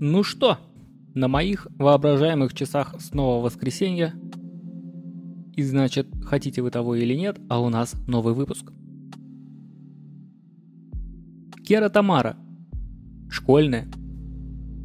Ну 0.00 0.24
что, 0.24 0.58
на 1.14 1.28
моих 1.28 1.68
воображаемых 1.78 2.52
часах 2.52 2.96
снова 3.00 3.44
воскресенье. 3.44 4.12
И 5.54 5.62
значит, 5.62 6.08
хотите 6.24 6.62
вы 6.62 6.72
того 6.72 6.96
или 6.96 7.14
нет, 7.14 7.38
а 7.48 7.60
у 7.60 7.68
нас 7.68 7.94
новый 8.08 8.34
выпуск. 8.34 8.72
Кера 11.64 11.88
Тамара. 11.90 12.36
Школьная. 13.30 13.86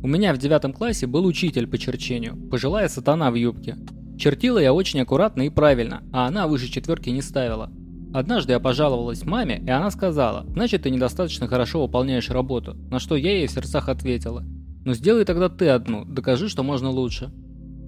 У 0.04 0.07
меня 0.07 0.32
в 0.34 0.38
девятом 0.38 0.73
классе 0.73 1.07
был 1.07 1.26
учитель 1.26 1.66
по 1.66 1.80
черчению, 1.80 2.38
пожилая 2.50 2.88
сатана 2.88 3.32
в 3.32 3.36
юбке. 3.36 3.78
Чертила 4.20 4.60
я 4.60 4.73
очень 4.73 5.02
аккуратно 5.02 5.41
и 5.41 5.50
правильно, 5.50 6.04
а 6.14 6.28
она 6.28 6.48
выше 6.48 6.71
четверки 6.71 7.10
не 7.10 7.23
ставила. 7.23 7.71
Однажды 8.14 8.54
я 8.54 8.60
пожаловалась 8.60 9.26
маме, 9.26 9.60
и 9.65 9.69
она 9.71 9.89
сказала, 9.89 10.46
значит 10.50 10.83
ты 10.83 10.91
недостаточно 10.91 11.47
хорошо 11.47 11.82
выполняешь 11.82 12.29
работу, 12.29 12.75
на 12.91 13.00
что 13.00 13.15
я 13.15 13.37
ей 13.37 13.47
в 13.47 13.51
сердцах 13.51 13.89
ответила– 13.89 14.46
ну 14.86 14.93
сделай 14.93 15.25
тогда 15.25 15.50
ты 15.50 15.68
одну, 15.69 16.06
докажи, 16.06 16.50
что 16.50 16.64
можно 16.64 16.89
лучше. 16.89 17.32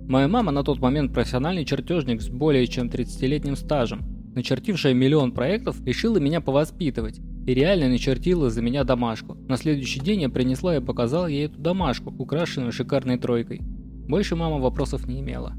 Моя 0.07 0.27
мама 0.27 0.51
на 0.51 0.63
тот 0.63 0.79
момент 0.79 1.13
профессиональный 1.13 1.63
чертежник 1.63 2.21
с 2.21 2.27
более 2.29 2.67
чем 2.67 2.87
30-летним 2.87 3.55
стажем, 3.55 4.01
начертившая 4.35 4.93
миллион 4.93 5.31
проектов, 5.31 5.81
решила 5.85 6.17
меня 6.17 6.41
повоспитывать 6.41 7.19
и 7.47 7.53
реально 7.53 7.89
начертила 7.89 8.49
за 8.49 8.61
меня 8.61 8.83
домашку. 8.83 9.35
На 9.47 9.57
следующий 9.57 9.99
день 9.99 10.21
я 10.21 10.29
принесла 10.29 10.77
и 10.77 10.81
показала 10.81 11.27
ей 11.27 11.45
эту 11.45 11.59
домашку, 11.59 12.13
украшенную 12.17 12.71
шикарной 12.71 13.17
тройкой. 13.17 13.61
Больше 13.61 14.35
мама 14.35 14.57
вопросов 14.57 15.07
не 15.07 15.21
имела. 15.21 15.53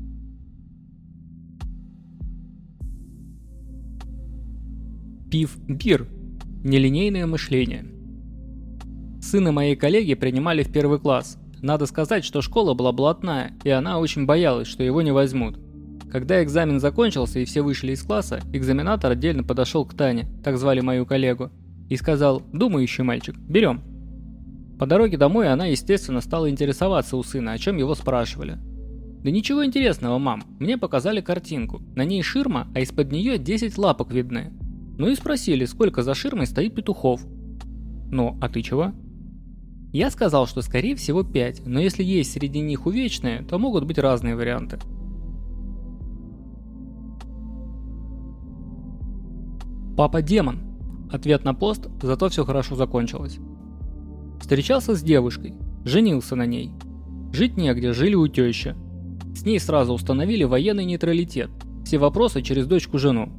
Пив-бир. 5.30 6.06
Нелинейное 6.62 7.26
мышление. 7.26 7.86
Сына 9.22 9.52
моей 9.52 9.76
коллеги 9.76 10.14
принимали 10.14 10.64
в 10.64 10.72
первый 10.72 10.98
класс. 10.98 11.38
Надо 11.62 11.86
сказать, 11.86 12.24
что 12.24 12.42
школа 12.42 12.74
была 12.74 12.90
блатная, 12.90 13.52
и 13.62 13.70
она 13.70 14.00
очень 14.00 14.26
боялась, 14.26 14.66
что 14.66 14.82
его 14.82 15.00
не 15.00 15.12
возьмут. 15.12 15.58
Когда 16.10 16.42
экзамен 16.42 16.80
закончился 16.80 17.38
и 17.38 17.44
все 17.44 17.62
вышли 17.62 17.92
из 17.92 18.02
класса, 18.02 18.40
экзаменатор 18.52 19.12
отдельно 19.12 19.44
подошел 19.44 19.86
к 19.86 19.94
Тане, 19.94 20.28
так 20.42 20.58
звали 20.58 20.80
мою 20.80 21.06
коллегу, 21.06 21.50
и 21.88 21.96
сказал 21.96 22.42
«Думающий 22.52 23.04
мальчик, 23.04 23.36
берем». 23.38 23.82
По 24.78 24.86
дороге 24.86 25.16
домой 25.16 25.48
она, 25.48 25.66
естественно, 25.66 26.20
стала 26.20 26.50
интересоваться 26.50 27.16
у 27.16 27.22
сына, 27.22 27.52
о 27.52 27.58
чем 27.58 27.76
его 27.76 27.94
спрашивали. 27.94 28.58
«Да 29.22 29.30
ничего 29.30 29.64
интересного, 29.64 30.18
мам. 30.18 30.42
Мне 30.58 30.76
показали 30.76 31.20
картинку. 31.20 31.80
На 31.94 32.04
ней 32.04 32.22
ширма, 32.22 32.66
а 32.74 32.80
из-под 32.80 33.12
нее 33.12 33.38
10 33.38 33.78
лапок 33.78 34.10
видны. 34.10 34.52
Ну 34.98 35.08
и 35.08 35.14
спросили, 35.14 35.64
сколько 35.64 36.02
за 36.02 36.14
ширмой 36.14 36.46
стоит 36.46 36.74
петухов. 36.74 37.24
Ну, 38.10 38.36
а 38.40 38.48
ты 38.48 38.62
чего?» 38.62 38.92
Я 39.92 40.10
сказал, 40.10 40.46
что 40.46 40.62
скорее 40.62 40.96
всего 40.96 41.22
5, 41.22 41.66
но 41.66 41.78
если 41.78 42.02
есть 42.02 42.32
среди 42.32 42.60
них 42.60 42.86
увечные, 42.86 43.42
то 43.42 43.58
могут 43.58 43.84
быть 43.84 43.98
разные 43.98 44.34
варианты. 44.34 44.78
Папа 49.96 50.22
демон. 50.22 50.60
Ответ 51.12 51.44
на 51.44 51.52
пост, 51.52 51.88
зато 52.00 52.30
все 52.30 52.46
хорошо 52.46 52.74
закончилось. 52.74 53.38
Встречался 54.40 54.94
с 54.94 55.02
девушкой, 55.02 55.54
женился 55.84 56.36
на 56.36 56.46
ней. 56.46 56.72
Жить 57.34 57.58
негде, 57.58 57.92
жили 57.92 58.14
у 58.14 58.26
тещи. 58.28 58.74
С 59.34 59.44
ней 59.44 59.60
сразу 59.60 59.92
установили 59.92 60.44
военный 60.44 60.86
нейтралитет. 60.86 61.50
Все 61.84 61.98
вопросы 61.98 62.40
через 62.40 62.66
дочку-жену. 62.66 63.30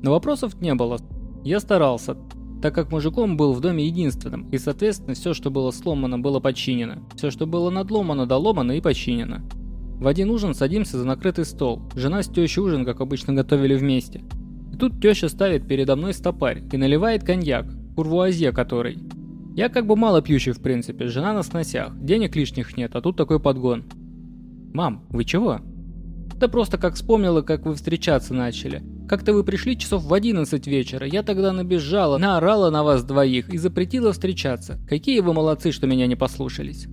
Но 0.00 0.12
вопросов 0.12 0.60
не 0.60 0.74
было. 0.74 0.98
Я 1.42 1.58
старался, 1.58 2.16
так 2.62 2.74
как 2.74 2.92
мужиком 2.92 3.36
был 3.36 3.52
в 3.52 3.60
доме 3.60 3.84
единственным, 3.86 4.48
и 4.50 4.56
соответственно 4.56 5.14
все, 5.14 5.34
что 5.34 5.50
было 5.50 5.72
сломано, 5.72 6.20
было 6.20 6.38
починено. 6.38 7.02
Все, 7.16 7.32
что 7.32 7.46
было 7.46 7.70
надломано, 7.70 8.24
доломано 8.24 8.72
и 8.72 8.80
починено. 8.80 9.42
В 9.98 10.06
один 10.06 10.30
ужин 10.30 10.54
садимся 10.54 10.96
за 10.96 11.04
накрытый 11.04 11.44
стол. 11.44 11.82
Жена 11.96 12.22
с 12.22 12.28
тещей 12.28 12.62
ужин, 12.62 12.84
как 12.84 13.00
обычно, 13.00 13.32
готовили 13.34 13.74
вместе. 13.74 14.22
И 14.72 14.76
тут 14.76 15.02
теща 15.02 15.28
ставит 15.28 15.66
передо 15.66 15.96
мной 15.96 16.14
стопарь 16.14 16.62
и 16.72 16.76
наливает 16.76 17.24
коньяк, 17.24 17.66
курвуазье 17.96 18.52
который. 18.52 18.98
Я 19.56 19.68
как 19.68 19.86
бы 19.86 19.96
мало 19.96 20.22
пьющий 20.22 20.52
в 20.52 20.62
принципе, 20.62 21.08
жена 21.08 21.34
на 21.34 21.42
сносях, 21.42 21.92
денег 21.98 22.36
лишних 22.36 22.76
нет, 22.76 22.94
а 22.94 23.00
тут 23.00 23.16
такой 23.16 23.40
подгон. 23.40 23.84
«Мам, 24.72 25.04
вы 25.10 25.24
чего?» 25.24 25.60
Да 26.42 26.48
просто 26.48 26.76
как 26.76 26.96
вспомнила, 26.96 27.40
как 27.42 27.66
вы 27.66 27.76
встречаться 27.76 28.34
начали. 28.34 28.82
Как-то 29.08 29.32
вы 29.32 29.44
пришли 29.44 29.78
часов 29.78 30.02
в 30.02 30.12
11 30.12 30.66
вечера, 30.66 31.06
я 31.06 31.22
тогда 31.22 31.52
набежала, 31.52 32.18
наорала 32.18 32.68
на 32.68 32.82
вас 32.82 33.04
двоих 33.04 33.48
и 33.50 33.58
запретила 33.58 34.12
встречаться. 34.12 34.80
Какие 34.88 35.20
вы 35.20 35.34
молодцы, 35.34 35.70
что 35.70 35.86
меня 35.86 36.08
не 36.08 36.16
послушались. 36.16 36.88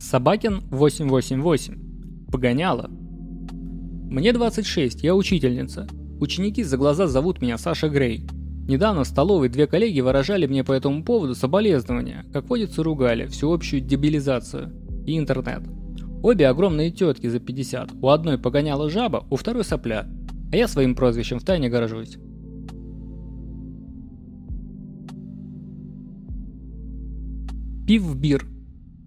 Собакин 0.00 0.62
888. 0.70 2.30
Погоняла. 2.32 2.88
Мне 2.88 4.32
26, 4.32 5.02
я 5.02 5.14
учительница. 5.14 5.86
Ученики 6.18 6.62
за 6.62 6.78
глаза 6.78 7.08
зовут 7.08 7.42
меня 7.42 7.58
Саша 7.58 7.90
Грей. 7.90 8.26
Недавно 8.66 9.04
в 9.04 9.06
столовой 9.06 9.48
две 9.48 9.66
коллеги 9.66 10.00
выражали 10.00 10.46
мне 10.46 10.62
по 10.62 10.72
этому 10.72 11.02
поводу 11.02 11.34
соболезнования, 11.34 12.24
как 12.32 12.48
водится 12.48 12.82
ругали, 12.82 13.26
всеобщую 13.26 13.82
дебилизацию 13.82 14.72
и 15.06 15.18
интернет. 15.18 15.62
Обе 16.22 16.46
огромные 16.46 16.90
тетки 16.90 17.26
за 17.26 17.40
50, 17.40 17.92
у 18.00 18.08
одной 18.08 18.38
погоняла 18.38 18.90
жаба, 18.90 19.26
у 19.30 19.36
второй 19.36 19.64
сопля, 19.64 20.06
а 20.52 20.56
я 20.56 20.68
своим 20.68 20.94
прозвищем 20.94 21.38
втайне 21.38 21.68
горжусь. 21.68 22.18
Пив 27.86 28.02
в 28.02 28.16
бир. 28.16 28.46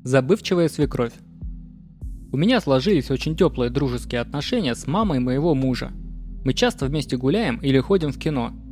Забывчивая 0.04 0.68
свекровь. 0.68 1.14
У 2.34 2.38
меня 2.38 2.60
сложились 2.60 3.12
очень 3.12 3.38
теплые 3.38 3.70
дружеские 3.70 4.20
отношения 4.20 4.76
с 4.76 4.88
мамой 4.88 5.20
моего 5.20 5.56
мужа. 5.56 5.92
Мы 6.44 6.54
часто 6.54 6.88
вместе 6.88 7.16
гуляем 7.16 7.60
или 7.60 7.80
ходим 7.80 8.12
в 8.12 8.18
кино– 8.18 8.52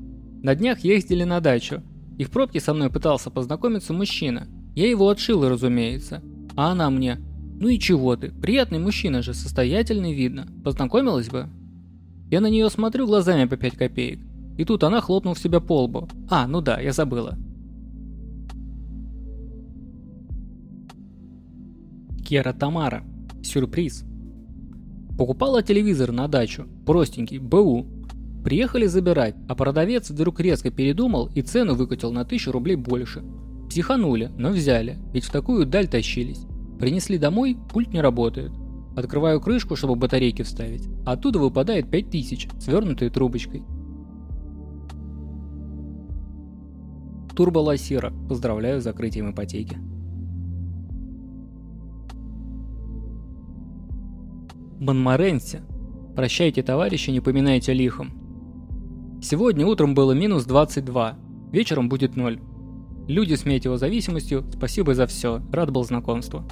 на 0.41 0.55
днях 0.55 0.79
ездили 0.79 1.23
на 1.23 1.39
дачу, 1.39 1.81
и 2.17 2.23
в 2.23 2.31
пробке 2.31 2.59
со 2.59 2.73
мной 2.73 2.89
пытался 2.89 3.29
познакомиться 3.29 3.93
мужчина. 3.93 4.47
Я 4.75 4.89
его 4.89 5.09
отшил, 5.09 5.47
разумеется. 5.47 6.21
А 6.55 6.71
она 6.71 6.89
мне, 6.89 7.19
ну 7.59 7.67
и 7.67 7.79
чего 7.79 8.15
ты, 8.15 8.31
приятный 8.31 8.79
мужчина 8.79 9.21
же, 9.21 9.33
состоятельный 9.33 10.13
видно, 10.13 10.47
познакомилась 10.63 11.29
бы? 11.29 11.47
Я 12.29 12.41
на 12.41 12.47
нее 12.47 12.69
смотрю 12.69 13.05
глазами 13.05 13.45
по 13.45 13.55
5 13.55 13.75
копеек, 13.75 14.19
и 14.57 14.65
тут 14.65 14.83
она 14.83 14.99
хлопнув 14.99 15.37
себя 15.37 15.59
по 15.59 15.83
лбу. 15.83 16.07
А, 16.29 16.47
ну 16.47 16.61
да, 16.61 16.79
я 16.79 16.91
забыла. 16.91 17.37
Кера 22.25 22.53
Тамара. 22.53 23.03
Сюрприз. 23.43 24.05
Покупала 25.17 25.61
телевизор 25.61 26.11
на 26.11 26.27
дачу, 26.27 26.67
простенький, 26.85 27.37
БУ, 27.37 27.85
Приехали 28.43 28.87
забирать, 28.87 29.35
а 29.47 29.55
продавец 29.55 30.09
вдруг 30.09 30.39
резко 30.39 30.71
передумал 30.71 31.29
и 31.35 31.41
цену 31.41 31.75
выкатил 31.75 32.11
на 32.11 32.25
тысячу 32.25 32.51
рублей 32.51 32.75
больше. 32.75 33.23
Психанули, 33.69 34.31
но 34.37 34.49
взяли, 34.49 34.97
ведь 35.13 35.25
в 35.25 35.31
такую 35.31 35.65
даль 35.65 35.87
тащились. 35.87 36.45
Принесли 36.79 37.17
домой, 37.17 37.55
пульт 37.71 37.93
не 37.93 38.01
работает. 38.01 38.51
Открываю 38.97 39.39
крышку, 39.39 39.75
чтобы 39.75 39.95
батарейки 39.95 40.41
вставить. 40.41 40.89
Оттуда 41.05 41.39
выпадает 41.39 41.89
5000, 41.89 42.49
свернутые 42.59 43.11
трубочкой. 43.11 43.63
Турбо 47.35 47.59
Лассира. 47.59 48.11
Поздравляю 48.27 48.81
с 48.81 48.83
закрытием 48.83 49.31
ипотеки. 49.31 49.77
Монморенси. 54.79 55.61
Прощайте, 56.15 56.63
товарищи, 56.63 57.11
не 57.11 57.21
поминайте 57.21 57.71
лихом. 57.71 58.20
Сегодня 59.21 59.67
утром 59.67 59.93
было 59.93 60.13
минус 60.13 60.45
22, 60.45 61.15
вечером 61.51 61.89
будет 61.89 62.15
0. 62.15 62.39
Люди 63.07 63.35
с 63.35 63.45
метеозависимостью, 63.45 64.43
спасибо 64.51 64.95
за 64.95 65.05
все, 65.05 65.43
рад 65.51 65.69
был 65.69 65.83
знакомству. 65.83 66.43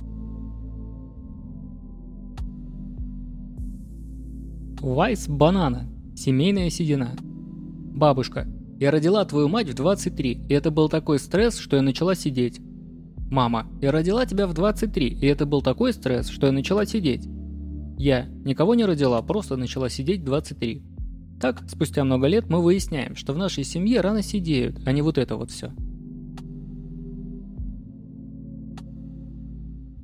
Вайс 4.82 5.28
Банана. 5.28 5.90
Семейная 6.16 6.70
седина. 6.70 7.16
Бабушка, 7.20 8.48
я 8.80 8.92
родила 8.92 9.26
твою 9.26 9.48
мать 9.48 9.68
в 9.68 9.74
23, 9.74 10.46
и 10.48 10.54
это 10.54 10.70
был 10.70 10.90
такой 10.90 11.18
стресс, 11.18 11.58
что 11.58 11.76
я 11.76 11.82
начала 11.82 12.14
сидеть. 12.14 12.62
Мама, 13.32 13.66
я 13.82 13.92
родила 13.92 14.28
тебя 14.28 14.46
в 14.46 14.54
23, 14.54 15.08
и 15.08 15.26
это 15.26 15.48
был 15.48 15.64
такой 15.64 15.92
стресс, 15.92 16.28
что 16.28 16.46
я 16.46 16.52
начала 16.52 16.86
сидеть. 16.86 17.28
Я 17.98 18.28
никого 18.46 18.76
не 18.76 18.86
родила, 18.86 19.20
просто 19.24 19.56
начала 19.56 19.90
сидеть 19.90 20.22
в 20.22 20.26
23. 20.26 20.84
Так, 21.40 21.64
спустя 21.70 22.04
много 22.04 22.28
лет 22.28 22.50
мы 22.50 22.62
выясняем, 22.62 23.16
что 23.16 23.34
в 23.34 23.38
нашей 23.38 23.64
семье 23.64 24.02
рано 24.02 24.22
сидеют, 24.22 24.82
а 24.86 24.92
не 24.92 25.02
вот 25.02 25.18
это 25.18 25.38
вот 25.38 25.52
все. 25.52 25.72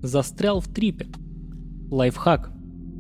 Застрял 0.01 0.61
в 0.61 0.67
трипе. 0.67 1.07
Лайфхак. 1.91 2.51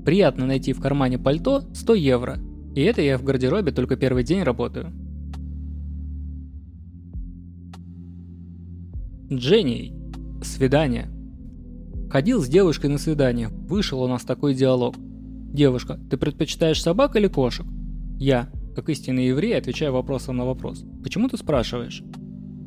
Приятно 0.03 0.45
найти 0.45 0.73
в 0.73 0.81
кармане 0.81 1.17
пальто 1.17 1.63
100 1.73 1.93
евро. 1.95 2.37
И 2.75 2.81
это 2.81 3.01
я 3.01 3.17
в 3.17 3.23
гардеробе 3.23 3.71
только 3.71 3.95
первый 3.95 4.23
день 4.23 4.43
работаю. 4.43 4.91
Дженни. 9.31 9.93
Свидание. 10.43 11.09
Ходил 12.09 12.41
с 12.41 12.47
девушкой 12.47 12.87
на 12.87 12.97
свидание. 12.97 13.47
Вышел 13.47 14.01
у 14.01 14.07
нас 14.07 14.23
такой 14.23 14.53
диалог. 14.53 14.95
Девушка, 14.97 15.99
ты 16.09 16.17
предпочитаешь 16.17 16.81
собак 16.81 17.15
или 17.15 17.27
кошек? 17.27 17.65
Я, 18.17 18.49
как 18.75 18.89
истинный 18.89 19.27
еврей, 19.27 19.57
отвечаю 19.57 19.93
вопросом 19.93 20.37
на 20.37 20.45
вопрос. 20.45 20.83
Почему 21.03 21.27
ты 21.27 21.37
спрашиваешь? 21.37 22.01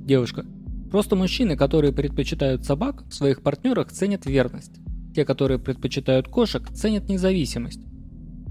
Девушка, 0.05 0.45
просто 0.91 1.17
мужчины, 1.17 1.57
которые 1.57 1.93
предпочитают 1.93 2.65
собак, 2.65 3.05
в 3.09 3.15
своих 3.15 3.43
партнерах 3.43 3.91
ценят 3.91 4.27
верность. 4.27 4.79
Те, 5.15 5.25
которые 5.25 5.59
предпочитают 5.59 6.29
кошек, 6.29 6.69
ценят 6.69 7.09
независимость. 7.09 7.81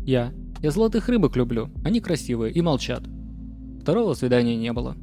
Я, 0.06 0.34
я 0.62 0.72
золотых 0.72 1.08
рыбок 1.10 1.36
люблю, 1.36 1.70
они 1.84 2.00
красивые 2.00 2.54
и 2.54 2.62
молчат. 2.62 3.04
Второго 3.82 4.14
свидания 4.14 4.56
не 4.56 4.74
было. 4.74 4.96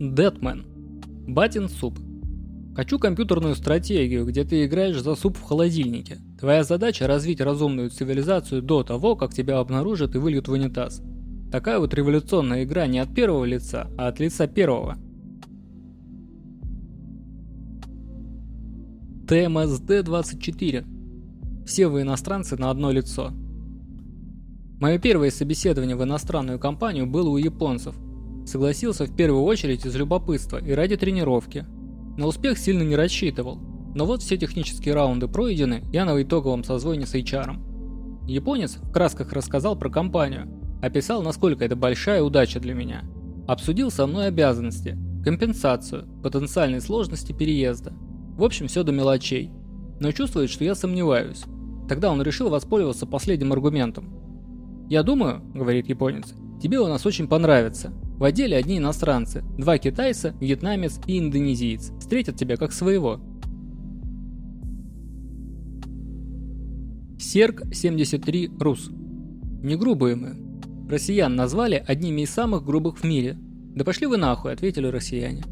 Дэтмен. 0.00 0.66
Батин 1.28 1.68
суп. 1.68 1.98
Хочу 2.74 2.98
компьютерную 2.98 3.54
стратегию, 3.54 4.26
где 4.26 4.42
ты 4.42 4.64
играешь 4.64 5.00
за 5.00 5.14
суп 5.14 5.36
в 5.36 5.42
холодильнике. 5.42 6.18
Твоя 6.40 6.64
задача 6.64 7.06
развить 7.06 7.40
разумную 7.40 7.88
цивилизацию 7.88 8.62
до 8.62 8.82
того, 8.82 9.14
как 9.14 9.32
тебя 9.32 9.60
обнаружат 9.60 10.16
и 10.16 10.18
выльют 10.18 10.48
в 10.48 10.52
унитаз. 10.52 11.00
Такая 11.52 11.78
вот 11.78 11.94
революционная 11.94 12.64
игра 12.64 12.88
не 12.88 12.98
от 12.98 13.14
первого 13.14 13.44
лица, 13.44 13.88
а 13.96 14.08
от 14.08 14.18
лица 14.18 14.48
первого. 14.48 14.96
ТМСД-24. 19.28 20.84
Все 21.64 21.86
вы 21.86 22.02
иностранцы 22.02 22.56
на 22.56 22.70
одно 22.70 22.90
лицо. 22.90 23.30
Мое 24.80 24.98
первое 24.98 25.30
собеседование 25.30 25.94
в 25.94 26.02
иностранную 26.02 26.58
компанию 26.58 27.06
было 27.06 27.28
у 27.28 27.36
японцев. 27.36 27.94
Согласился 28.44 29.06
в 29.06 29.14
первую 29.14 29.44
очередь 29.44 29.86
из 29.86 29.94
любопытства 29.94 30.58
и 30.58 30.72
ради 30.72 30.96
тренировки. 30.96 31.64
На 32.16 32.26
успех 32.26 32.58
сильно 32.58 32.82
не 32.82 32.94
рассчитывал, 32.94 33.58
но 33.94 34.06
вот 34.06 34.22
все 34.22 34.36
технические 34.36 34.94
раунды 34.94 35.28
пройдены, 35.28 35.84
я 35.92 36.04
на 36.04 36.20
итоговом 36.22 36.64
созвоне 36.64 37.06
с 37.06 37.14
HR. 37.14 37.56
Японец 38.26 38.76
в 38.76 38.92
красках 38.92 39.32
рассказал 39.32 39.76
про 39.76 39.90
компанию, 39.90 40.48
описал, 40.82 41.22
насколько 41.22 41.64
это 41.64 41.76
большая 41.76 42.22
удача 42.22 42.60
для 42.60 42.74
меня. 42.74 43.04
Обсудил 43.46 43.90
со 43.90 44.06
мной 44.06 44.28
обязанности, 44.28 44.96
компенсацию, 45.24 46.06
потенциальные 46.22 46.80
сложности 46.80 47.32
переезда. 47.32 47.92
В 48.36 48.44
общем, 48.44 48.68
все 48.68 48.82
до 48.82 48.92
мелочей. 48.92 49.50
Но 50.00 50.12
чувствует, 50.12 50.50
что 50.50 50.64
я 50.64 50.74
сомневаюсь. 50.74 51.44
Тогда 51.88 52.10
он 52.10 52.22
решил 52.22 52.48
воспользоваться 52.48 53.06
последним 53.06 53.52
аргументом. 53.52 54.14
«Я 54.88 55.02
думаю,— 55.02 55.42
говорит 55.54 55.88
японец,— 55.88 56.34
тебе 56.62 56.80
у 56.80 56.86
нас 56.86 57.06
очень 57.06 57.28
понравится. 57.28 57.92
В 58.18 58.22
отделе 58.22 58.56
одни 58.56 58.78
иностранцы, 58.78 59.42
два 59.58 59.78
китайца, 59.78 60.34
вьетнамец 60.40 61.00
и 61.06 61.18
индонезиец. 61.18 61.92
Встретят 61.98 62.36
тебя 62.36 62.56
как 62.56 62.72
своего. 62.72 63.20
Серк-73 67.18 68.56
Рус. 68.60 68.90
Не 69.62 69.76
грубые 69.76 70.14
мы. 70.14 70.36
Россиян 70.88 71.34
назвали 71.34 71.82
одними 71.84 72.20
из 72.22 72.30
самых 72.30 72.64
грубых 72.64 72.98
в 72.98 73.04
мире. 73.04 73.36
Да 73.74 73.84
пошли 73.84 74.06
вы 74.06 74.16
нахуй, 74.16 74.52
ответили 74.52 74.86
россияне. 74.86 75.42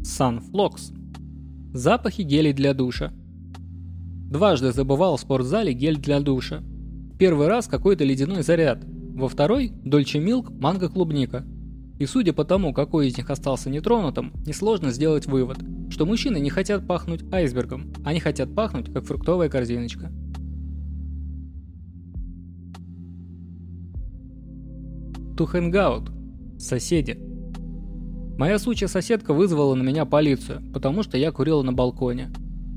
Sunflux. 0.00 0.92
Запахи 1.72 2.22
гелей 2.22 2.52
для 2.52 2.74
душа. 2.74 3.12
Дважды 4.30 4.72
забывал 4.72 5.16
в 5.16 5.20
спортзале 5.20 5.72
гель 5.72 5.98
для 5.98 6.20
душа. 6.20 6.64
Первый 7.18 7.46
раз 7.46 7.68
какой-то 7.68 8.02
ледяной 8.02 8.42
заряд, 8.42 8.84
во 9.16 9.28
второй– 9.28 9.72
Дольче 9.84 10.20
Милк, 10.20 10.50
манго 10.50 10.90
клубника. 10.90 11.46
И 11.98 12.04
судя 12.04 12.34
по 12.34 12.44
тому, 12.44 12.74
какой 12.74 13.08
из 13.08 13.16
них 13.16 13.30
остался 13.30 13.70
нетронутым, 13.70 14.34
несложно 14.46 14.90
сделать 14.90 15.24
вывод, 15.24 15.56
что 15.88 16.04
мужчины 16.04 16.38
не 16.38 16.50
хотят 16.50 16.86
пахнуть 16.86 17.24
айсбергом, 17.32 17.94
они 18.04 18.20
хотят 18.20 18.54
пахнуть, 18.54 18.92
как 18.92 19.06
фруктовая 19.06 19.48
корзиночка. 19.48 20.12
To 25.38 25.50
hang 25.50 25.72
out. 25.72 26.10
Соседи. 26.58 27.18
Моя 28.38 28.58
сучья 28.58 28.86
соседка 28.86 29.32
вызвала 29.32 29.74
на 29.74 29.82
меня 29.82 30.04
полицию, 30.04 30.62
потому 30.74 31.02
что 31.02 31.16
я 31.16 31.32
курила 31.32 31.62
на 31.62 31.72
балконе. 31.72 32.30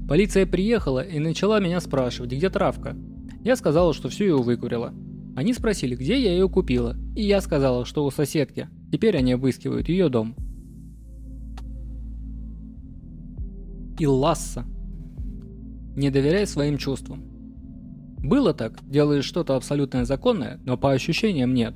Полиция 0.08 0.46
приехала 0.46 1.02
и 1.02 1.20
начала 1.20 1.60
меня 1.60 1.82
спрашивать, 1.82 2.32
где 2.32 2.50
травка. 2.50 2.96
Я 3.44 3.58
сказала, 3.58 3.94
что 3.94 4.08
всю 4.08 4.24
ее 4.24 4.38
выкурила. 4.38 4.94
Они 5.40 5.54
спросили, 5.54 5.96
где 5.96 6.22
я 6.22 6.34
ее 6.34 6.50
купила, 6.50 6.98
и 7.16 7.24
я 7.24 7.40
сказала, 7.40 7.86
что 7.86 8.04
у 8.04 8.12
соседки. 8.12 8.68
Теперь 8.92 9.16
они 9.16 9.32
обыскивают 9.32 9.88
ее 9.88 10.10
дом. 10.10 10.36
Илласса. 13.98 14.66
Не 15.96 16.10
доверяй 16.10 16.46
своим 16.46 16.78
чувствам. 16.78 17.24
Было 18.18 18.54
так, 18.54 18.80
делаешь 18.86 19.24
что-то 19.24 19.56
абсолютно 19.56 20.04
законное, 20.04 20.60
но 20.66 20.78
по 20.78 20.92
ощущениям 20.92 21.54
нет. 21.54 21.76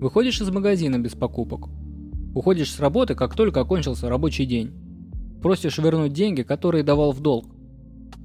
Выходишь 0.00 0.40
из 0.40 0.50
магазина 0.50 0.98
без 0.98 1.12
покупок. 1.12 1.68
Уходишь 2.34 2.72
с 2.72 2.80
работы, 2.80 3.14
как 3.14 3.36
только 3.36 3.60
окончился 3.60 4.08
рабочий 4.08 4.46
день. 4.46 4.72
Просишь 5.40 5.78
вернуть 5.78 6.12
деньги, 6.12 6.42
которые 6.42 6.82
давал 6.82 7.12
в 7.12 7.20
долг. 7.20 7.54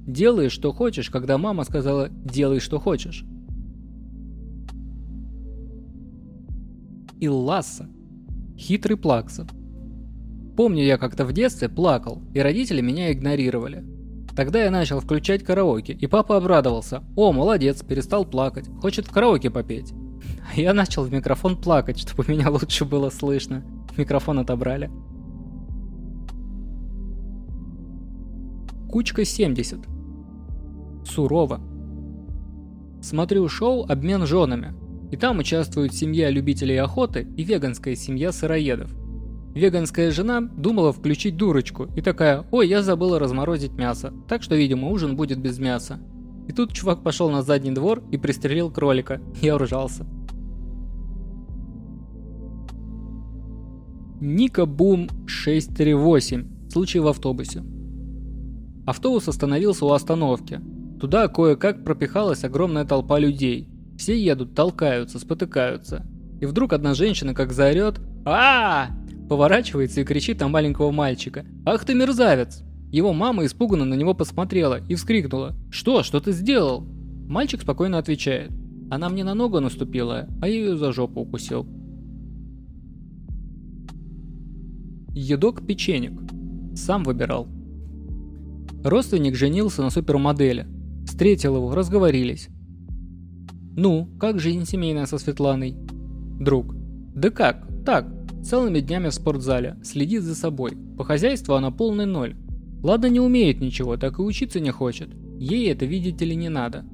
Делаешь, 0.08 0.50
что 0.50 0.72
хочешь, 0.72 1.08
когда 1.08 1.38
мама 1.38 1.62
сказала 1.62 2.08
«делай, 2.08 2.58
что 2.58 2.80
хочешь». 2.80 3.24
Илласса. 7.20 7.88
Хитрый 8.56 8.96
Плакса. 8.96 9.46
Помню, 10.56 10.82
я 10.84 10.96
как-то 10.96 11.24
в 11.26 11.32
детстве 11.32 11.68
плакал, 11.68 12.22
и 12.34 12.40
родители 12.40 12.80
меня 12.80 13.12
игнорировали. 13.12 13.84
Тогда 14.34 14.64
я 14.64 14.70
начал 14.70 15.00
включать 15.00 15.44
караоке, 15.44 15.92
и 15.92 16.06
папа 16.06 16.36
обрадовался. 16.36 17.02
«О, 17.16 17.32
молодец, 17.32 17.82
перестал 17.82 18.24
плакать, 18.24 18.68
хочет 18.80 19.06
в 19.06 19.12
караоке 19.12 19.50
попеть». 19.50 19.92
Я 20.56 20.72
начал 20.72 21.04
в 21.04 21.12
микрофон 21.12 21.60
плакать, 21.60 21.98
чтобы 21.98 22.24
меня 22.26 22.50
лучше 22.50 22.84
было 22.84 23.10
слышно. 23.10 23.64
Микрофон 23.96 24.38
отобрали. 24.38 24.90
Кучка 28.90 29.24
70. 29.24 29.78
Сурово. 31.04 31.60
Смотрю 33.02 33.48
шоу 33.48 33.84
«Обмен 33.88 34.26
женами». 34.26 34.74
И 35.10 35.16
там 35.16 35.38
участвуют 35.38 35.94
семья 35.94 36.30
любителей 36.30 36.76
охоты 36.76 37.26
и 37.36 37.42
веганская 37.42 37.96
семья 37.96 38.32
сыроедов. 38.32 38.90
Веганская 39.54 40.12
жена 40.12 40.40
думала 40.40 40.92
включить 40.92 41.36
дурочку 41.36 41.88
и 41.96 42.00
такая 42.00 42.44
«Ой, 42.52 42.68
я 42.68 42.82
забыла 42.82 43.18
разморозить 43.18 43.72
мясо, 43.72 44.12
так 44.28 44.42
что, 44.42 44.54
видимо, 44.54 44.88
ужин 44.88 45.16
будет 45.16 45.40
без 45.40 45.58
мяса». 45.58 45.98
И 46.46 46.52
тут 46.52 46.72
чувак 46.72 47.02
пошел 47.02 47.30
на 47.30 47.42
задний 47.42 47.72
двор 47.72 48.02
и 48.10 48.16
пристрелил 48.16 48.70
кролика. 48.70 49.20
Я 49.40 49.56
уржался. 49.56 50.06
Ника 54.20 54.66
Бум 54.66 55.08
638. 55.26 56.68
Случай 56.70 56.98
в 56.98 57.06
автобусе. 57.06 57.64
Автобус 58.84 59.28
остановился 59.28 59.86
у 59.86 59.92
остановки. 59.92 60.60
Туда 61.00 61.26
кое-как 61.28 61.84
пропихалась 61.84 62.44
огромная 62.44 62.84
толпа 62.84 63.18
людей. 63.18 63.69
Все 64.00 64.18
едут, 64.18 64.54
толкаются, 64.54 65.18
спотыкаются. 65.18 66.06
И 66.40 66.46
вдруг 66.46 66.72
одна 66.72 66.94
женщина 66.94 67.34
как 67.34 67.52
заорет 67.52 68.00
а, 68.24 68.88
Поворачивается 69.28 70.00
и 70.00 70.04
кричит 70.04 70.40
на 70.40 70.48
маленького 70.48 70.90
мальчика. 70.90 71.44
«Ах 71.66 71.84
ты 71.84 71.94
мерзавец!» 71.94 72.62
Его 72.90 73.12
мама 73.12 73.44
испуганно 73.44 73.84
на 73.84 73.92
него 73.92 74.14
посмотрела 74.14 74.80
и 74.88 74.94
вскрикнула. 74.94 75.54
«Что? 75.70 76.02
Что 76.02 76.18
ты 76.18 76.32
сделал?» 76.32 76.80
Мальчик 77.28 77.60
спокойно 77.60 77.98
отвечает. 77.98 78.50
Она 78.90 79.10
мне 79.10 79.22
на 79.22 79.34
ногу 79.34 79.60
наступила, 79.60 80.28
а 80.40 80.48
я 80.48 80.54
ее 80.54 80.78
за 80.78 80.92
жопу 80.92 81.20
укусил. 81.20 81.66
Едок-печенек. 85.10 86.18
Сам 86.74 87.04
выбирал. 87.04 87.48
Родственник 88.82 89.34
женился 89.34 89.82
на 89.82 89.90
супермодели. 89.90 90.66
Встретил 91.04 91.56
его, 91.56 91.74
разговорились. 91.74 92.48
«Ну, 93.82 94.10
как 94.20 94.40
жизнь 94.40 94.66
семейная 94.66 95.06
со 95.06 95.16
Светланой?» 95.16 95.74
«Друг». 96.38 96.74
«Да 97.14 97.30
как? 97.30 97.66
Так, 97.86 98.12
целыми 98.44 98.80
днями 98.80 99.08
в 99.08 99.14
спортзале, 99.14 99.78
следит 99.82 100.22
за 100.22 100.34
собой. 100.34 100.72
По 100.98 101.04
хозяйству 101.04 101.54
она 101.54 101.70
полный 101.70 102.04
ноль. 102.04 102.36
Ладно, 102.82 103.06
не 103.06 103.20
умеет 103.20 103.58
ничего, 103.62 103.96
так 103.96 104.18
и 104.18 104.22
учиться 104.22 104.60
не 104.60 104.70
хочет. 104.70 105.08
Ей 105.38 105.72
это, 105.72 105.86
видите 105.86 106.26
ли, 106.26 106.36
не 106.36 106.50
надо. 106.50 106.84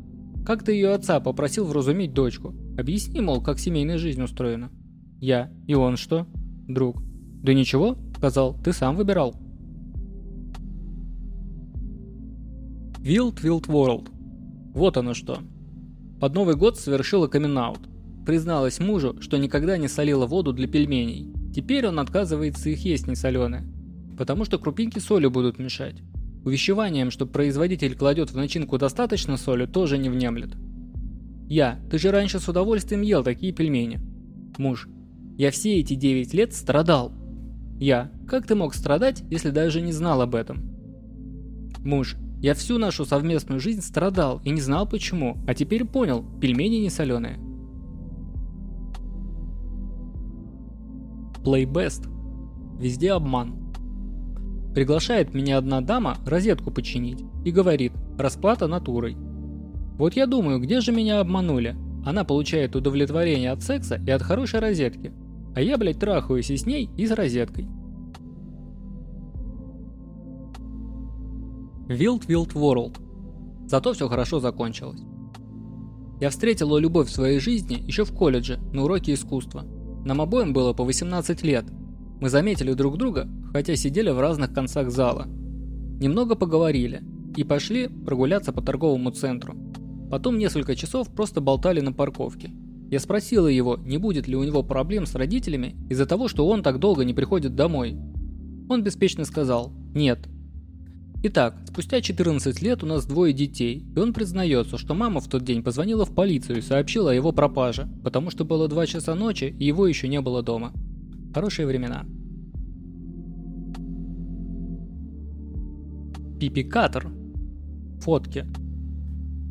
Как-то 0.46 0.70
ее 0.70 0.90
отца 0.90 1.18
попросил 1.18 1.64
вразумить 1.64 2.14
дочку. 2.14 2.54
Объясни, 2.78 3.20
мол, 3.20 3.42
как 3.42 3.58
семейная 3.58 3.98
жизнь 3.98 4.22
устроена. 4.22 4.70
Я. 5.20 5.50
И 5.66 5.74
он 5.74 5.96
что? 5.96 6.28
Друг. 6.68 7.02
Да 7.42 7.52
ничего, 7.52 7.98
сказал, 8.16 8.56
ты 8.62 8.72
сам 8.72 8.94
выбирал. 8.94 9.34
Wild 13.00 13.42
Wild 13.42 13.66
World. 13.66 14.08
Вот 14.72 14.96
оно 14.96 15.14
что. 15.14 15.40
Под 16.20 16.34
Новый 16.34 16.56
год 16.56 16.78
совершила 16.78 17.26
камин 17.26 17.58
призналась 18.24 18.80
мужу, 18.80 19.16
что 19.20 19.36
никогда 19.36 19.76
не 19.76 19.86
солила 19.86 20.26
воду 20.26 20.52
для 20.52 20.66
пельменей. 20.66 21.32
Теперь 21.54 21.86
он 21.86 21.98
отказывается 22.00 22.70
их 22.70 22.84
есть 22.84 23.06
не 23.06 23.14
соленые, 23.14 23.64
потому 24.18 24.44
что 24.44 24.58
крупинки 24.58 24.98
соли 24.98 25.26
будут 25.26 25.58
мешать. 25.58 26.02
Увещеванием, 26.44 27.10
что 27.10 27.26
производитель 27.26 27.94
кладет 27.94 28.30
в 28.30 28.36
начинку 28.36 28.78
достаточно 28.78 29.36
соли, 29.36 29.66
тоже 29.66 29.98
не 29.98 30.08
внемлет. 30.08 30.54
Я, 31.48 31.78
ты 31.90 31.98
же 31.98 32.10
раньше 32.10 32.40
с 32.40 32.48
удовольствием 32.48 33.02
ел 33.02 33.22
такие 33.22 33.52
пельмени. 33.52 34.00
Муж, 34.58 34.88
я 35.36 35.50
все 35.50 35.78
эти 35.78 35.94
9 35.94 36.34
лет 36.34 36.54
страдал. 36.54 37.12
Я, 37.78 38.10
как 38.26 38.46
ты 38.46 38.54
мог 38.54 38.74
страдать, 38.74 39.22
если 39.30 39.50
даже 39.50 39.80
не 39.80 39.92
знал 39.92 40.22
об 40.22 40.34
этом? 40.34 40.76
Муж, 41.84 42.16
я 42.40 42.54
всю 42.54 42.78
нашу 42.78 43.04
совместную 43.04 43.60
жизнь 43.60 43.80
страдал 43.80 44.40
и 44.44 44.50
не 44.50 44.60
знал 44.60 44.86
почему, 44.86 45.38
а 45.46 45.54
теперь 45.54 45.84
понял, 45.84 46.24
пельмени 46.40 46.76
не 46.76 46.90
соленые. 46.90 47.38
Best. 51.44 52.08
Везде 52.78 53.12
обман. 53.12 53.72
Приглашает 54.74 55.32
меня 55.32 55.58
одна 55.58 55.80
дама 55.80 56.16
розетку 56.26 56.70
починить 56.70 57.24
и 57.44 57.50
говорит, 57.50 57.92
расплата 58.18 58.66
натурой. 58.66 59.16
Вот 59.96 60.14
я 60.14 60.26
думаю, 60.26 60.60
где 60.60 60.80
же 60.80 60.92
меня 60.92 61.20
обманули? 61.20 61.76
Она 62.04 62.24
получает 62.24 62.76
удовлетворение 62.76 63.52
от 63.52 63.62
секса 63.62 64.00
и 64.06 64.10
от 64.10 64.22
хорошей 64.22 64.60
розетки. 64.60 65.12
А 65.54 65.60
я, 65.60 65.78
блядь, 65.78 65.98
трахаюсь 65.98 66.50
и 66.50 66.56
с 66.56 66.66
ней, 66.66 66.90
и 66.96 67.06
с 67.06 67.12
розеткой. 67.12 67.66
Wild 71.88 72.26
Wild 72.26 72.52
World. 72.54 72.98
Зато 73.68 73.92
все 73.92 74.08
хорошо 74.08 74.40
закончилось. 74.40 75.00
Я 76.20 76.30
встретила 76.30 76.78
любовь 76.78 77.08
в 77.08 77.12
своей 77.12 77.38
жизни 77.38 77.80
еще 77.86 78.04
в 78.04 78.12
колледже, 78.12 78.58
на 78.72 78.82
уроке 78.82 79.14
искусства. 79.14 79.64
Нам 80.04 80.20
обоим 80.20 80.52
было 80.52 80.72
по 80.72 80.82
18 80.82 81.42
лет. 81.42 81.64
Мы 82.20 82.28
заметили 82.28 82.72
друг 82.72 82.96
друга, 82.98 83.28
хотя 83.52 83.76
сидели 83.76 84.10
в 84.10 84.18
разных 84.18 84.52
концах 84.52 84.90
зала. 84.90 85.26
Немного 85.28 86.34
поговорили 86.34 87.04
и 87.36 87.44
пошли 87.44 87.86
прогуляться 87.86 88.52
по 88.52 88.62
торговому 88.62 89.10
центру. 89.10 89.54
Потом 90.10 90.38
несколько 90.38 90.74
часов 90.74 91.14
просто 91.14 91.40
болтали 91.40 91.80
на 91.80 91.92
парковке. 91.92 92.50
Я 92.90 92.98
спросила 92.98 93.46
его, 93.46 93.76
не 93.76 93.98
будет 93.98 94.26
ли 94.26 94.34
у 94.34 94.42
него 94.42 94.64
проблем 94.64 95.06
с 95.06 95.14
родителями 95.14 95.76
из-за 95.88 96.06
того, 96.06 96.26
что 96.26 96.48
он 96.48 96.64
так 96.64 96.80
долго 96.80 97.04
не 97.04 97.14
приходит 97.14 97.54
домой. 97.54 97.96
Он 98.68 98.82
беспечно 98.82 99.24
сказал 99.24 99.72
«нет». 99.94 100.28
Итак, 101.28 101.56
спустя 101.66 102.00
14 102.00 102.62
лет 102.62 102.84
у 102.84 102.86
нас 102.86 103.04
двое 103.04 103.32
детей, 103.32 103.84
и 103.96 103.98
он 103.98 104.12
признается, 104.12 104.78
что 104.78 104.94
мама 104.94 105.20
в 105.20 105.26
тот 105.26 105.42
день 105.42 105.64
позвонила 105.64 106.06
в 106.06 106.14
полицию 106.14 106.58
и 106.58 106.62
сообщила 106.62 107.10
о 107.10 107.14
его 107.14 107.32
пропаже, 107.32 107.88
потому 108.04 108.30
что 108.30 108.44
было 108.44 108.68
2 108.68 108.86
часа 108.86 109.16
ночи, 109.16 109.52
и 109.58 109.64
его 109.64 109.88
еще 109.88 110.06
не 110.06 110.20
было 110.20 110.44
дома. 110.44 110.72
Хорошие 111.34 111.66
времена. 111.66 112.04
Пипикатор. 116.38 117.08
Фотки. 118.02 118.46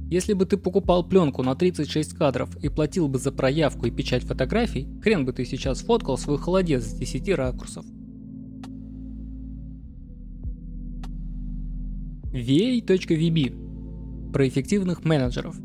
Если 0.10 0.32
бы 0.32 0.46
ты 0.46 0.56
покупал 0.56 1.06
пленку 1.06 1.44
на 1.44 1.56
36 1.56 2.14
кадров 2.14 2.56
и 2.64 2.70
платил 2.70 3.10
бы 3.10 3.20
за 3.20 3.34
проявку 3.34 3.88
и 3.88 3.92
печать 3.92 4.24
фотографий, 4.24 4.88
хрен 5.04 5.26
бы 5.26 5.34
ты 5.34 5.44
сейчас 5.44 5.82
фоткал 5.82 6.18
свой 6.18 6.38
холодец 6.38 6.86
с 6.86 6.94
10 6.94 7.36
ракурсов. 7.36 7.86
VA.VB 12.36 14.32
Про 14.32 14.48
эффективных 14.48 15.04
менеджеров. 15.06 15.56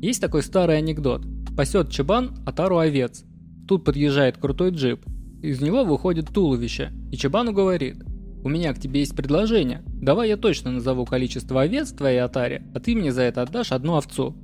Есть 0.00 0.20
такой 0.20 0.42
старый 0.42 0.78
анекдот. 0.78 1.26
Пасет 1.56 1.90
чабан 1.90 2.38
отару 2.46 2.78
овец. 2.78 3.24
Тут 3.66 3.84
подъезжает 3.84 4.38
крутой 4.38 4.70
джип. 4.70 5.04
Из 5.42 5.60
него 5.60 5.84
выходит 5.84 6.28
туловище, 6.28 6.92
и 7.10 7.16
чабану 7.16 7.52
говорит– 7.52 8.02
у 8.44 8.48
меня 8.48 8.72
к 8.72 8.78
тебе 8.78 9.00
есть 9.00 9.16
предложение. 9.16 9.82
Давай 9.86 10.28
я 10.28 10.36
точно 10.36 10.70
назову 10.70 11.04
количество 11.04 11.62
овец 11.62 11.92
в 11.92 11.96
твоей 11.96 12.20
отаре, 12.20 12.62
а 12.74 12.80
ты 12.80 12.94
мне 12.94 13.12
за 13.12 13.22
это 13.22 13.42
отдашь 13.42 13.72
одну 13.72 13.96
овцу. 13.96 14.36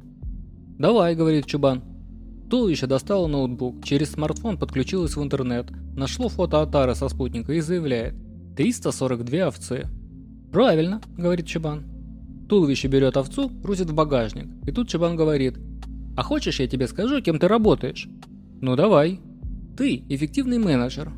Давай, 0.79 1.15
говорит 1.15 1.47
Чубан. 1.47 1.83
Туловище 2.51 2.87
достало 2.87 3.29
ноутбук, 3.29 3.85
через 3.85 4.13
смартфон 4.13 4.59
подключилось 4.59 5.17
в 5.17 5.23
интернет, 5.23 5.71
нашло 5.97 6.29
фото 6.29 6.61
отары 6.61 6.95
со 6.95 7.09
спутника 7.09 7.53
и 7.53 7.61
заявляет 7.61 8.15
342 8.57 9.47
овцы. 9.47 9.87
Правильно, 10.55 11.01
говорит 11.17 11.47
Чубан. 11.47 11.83
Туловище 12.49 12.87
берет 12.87 13.17
овцу, 13.17 13.49
грузит 13.49 13.91
в 13.91 13.95
багажник, 13.95 14.47
и 14.65 14.71
тут 14.71 14.89
Чубан 14.89 15.17
говорит 15.17 15.59
А 16.17 16.23
хочешь 16.23 16.61
я 16.61 16.69
тебе 16.69 16.87
скажу, 16.87 17.21
кем 17.21 17.41
ты 17.41 17.49
работаешь? 17.49 18.09
Ну 18.61 18.77
давай. 18.77 19.19
Ты 19.77 20.05
эффективный 20.09 20.59
менеджер. 20.59 21.11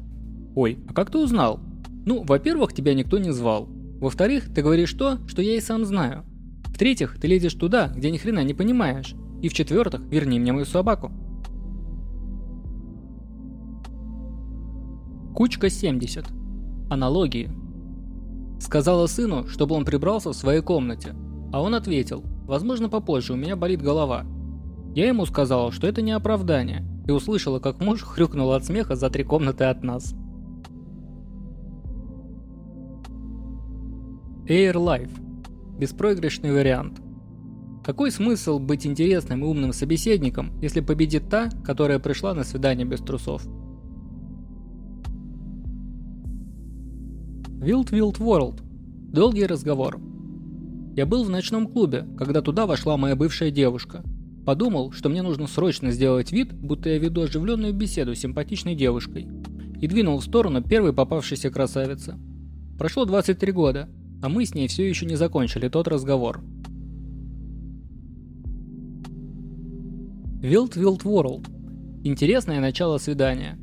Ой, 0.54 0.78
а 0.88 0.94
как 0.94 1.10
ты 1.10 1.18
узнал? 1.18 1.60
Ну, 2.06 2.24
во-первых, 2.24 2.72
тебя 2.72 2.94
никто 2.94 3.18
не 3.18 3.30
звал. 3.30 3.68
Во-вторых, 4.00 4.54
ты 4.54 4.62
говоришь 4.62 4.94
то, 4.94 5.18
что 5.28 5.42
я 5.42 5.56
и 5.56 5.60
сам 5.60 5.84
знаю. 5.84 6.24
В-третьих, 6.68 7.18
ты 7.20 7.26
лезешь 7.26 7.52
туда, 7.52 7.88
где 7.94 8.10
ни 8.10 8.16
хрена 8.16 8.42
не 8.42 8.54
понимаешь. 8.54 9.14
И 9.42 9.50
в-четвертых, 9.50 10.00
верни 10.10 10.40
мне 10.40 10.52
мою 10.52 10.64
собаку. 10.64 11.12
Кучка 15.34 15.68
70. 15.68 16.24
Аналогии. 16.88 17.65
Сказала 18.58 19.06
сыну, 19.06 19.46
чтобы 19.48 19.74
он 19.74 19.84
прибрался 19.84 20.30
в 20.30 20.36
своей 20.36 20.62
комнате. 20.62 21.14
А 21.52 21.62
он 21.62 21.74
ответил, 21.74 22.24
возможно 22.46 22.88
попозже, 22.88 23.34
у 23.34 23.36
меня 23.36 23.56
болит 23.56 23.82
голова. 23.82 24.24
Я 24.94 25.08
ему 25.08 25.26
сказала, 25.26 25.72
что 25.72 25.86
это 25.86 26.02
не 26.02 26.12
оправдание, 26.12 26.84
и 27.06 27.10
услышала, 27.10 27.58
как 27.58 27.80
муж 27.80 28.02
хрюкнул 28.04 28.52
от 28.52 28.64
смеха 28.64 28.96
за 28.96 29.10
три 29.10 29.24
комнаты 29.24 29.64
от 29.64 29.82
нас. 29.82 30.14
Air 34.48 34.74
Life. 34.74 35.10
Беспроигрышный 35.78 36.52
вариант. 36.52 37.00
Какой 37.84 38.10
смысл 38.10 38.58
быть 38.58 38.86
интересным 38.86 39.44
и 39.44 39.46
умным 39.46 39.72
собеседником, 39.72 40.58
если 40.60 40.80
победит 40.80 41.28
та, 41.28 41.50
которая 41.64 41.98
пришла 41.98 42.32
на 42.32 42.42
свидание 42.42 42.86
без 42.86 43.00
трусов? 43.00 43.46
Wild 47.58 47.90
Wild 47.90 48.18
World. 48.18 48.60
Долгий 49.12 49.46
разговор. 49.46 49.98
Я 50.94 51.06
был 51.06 51.24
в 51.24 51.30
ночном 51.30 51.66
клубе, 51.66 52.06
когда 52.18 52.42
туда 52.42 52.66
вошла 52.66 52.98
моя 52.98 53.16
бывшая 53.16 53.50
девушка. 53.50 54.04
Подумал, 54.44 54.92
что 54.92 55.08
мне 55.08 55.22
нужно 55.22 55.46
срочно 55.46 55.90
сделать 55.90 56.32
вид, 56.32 56.52
будто 56.52 56.90
я 56.90 56.98
веду 56.98 57.22
оживленную 57.22 57.72
беседу 57.72 58.14
с 58.14 58.18
симпатичной 58.18 58.74
девушкой. 58.74 59.26
И 59.80 59.86
двинул 59.86 60.18
в 60.18 60.24
сторону 60.24 60.62
первой 60.62 60.92
попавшейся 60.92 61.48
красавицы. 61.48 62.16
Прошло 62.78 63.06
23 63.06 63.52
года, 63.52 63.88
а 64.22 64.28
мы 64.28 64.44
с 64.44 64.54
ней 64.54 64.68
все 64.68 64.86
еще 64.86 65.06
не 65.06 65.16
закончили 65.16 65.70
тот 65.70 65.88
разговор. 65.88 66.42
Wild 70.42 70.74
Wild 70.74 71.04
World. 71.04 71.48
Интересное 72.04 72.60
начало 72.60 72.98
свидания. 72.98 73.58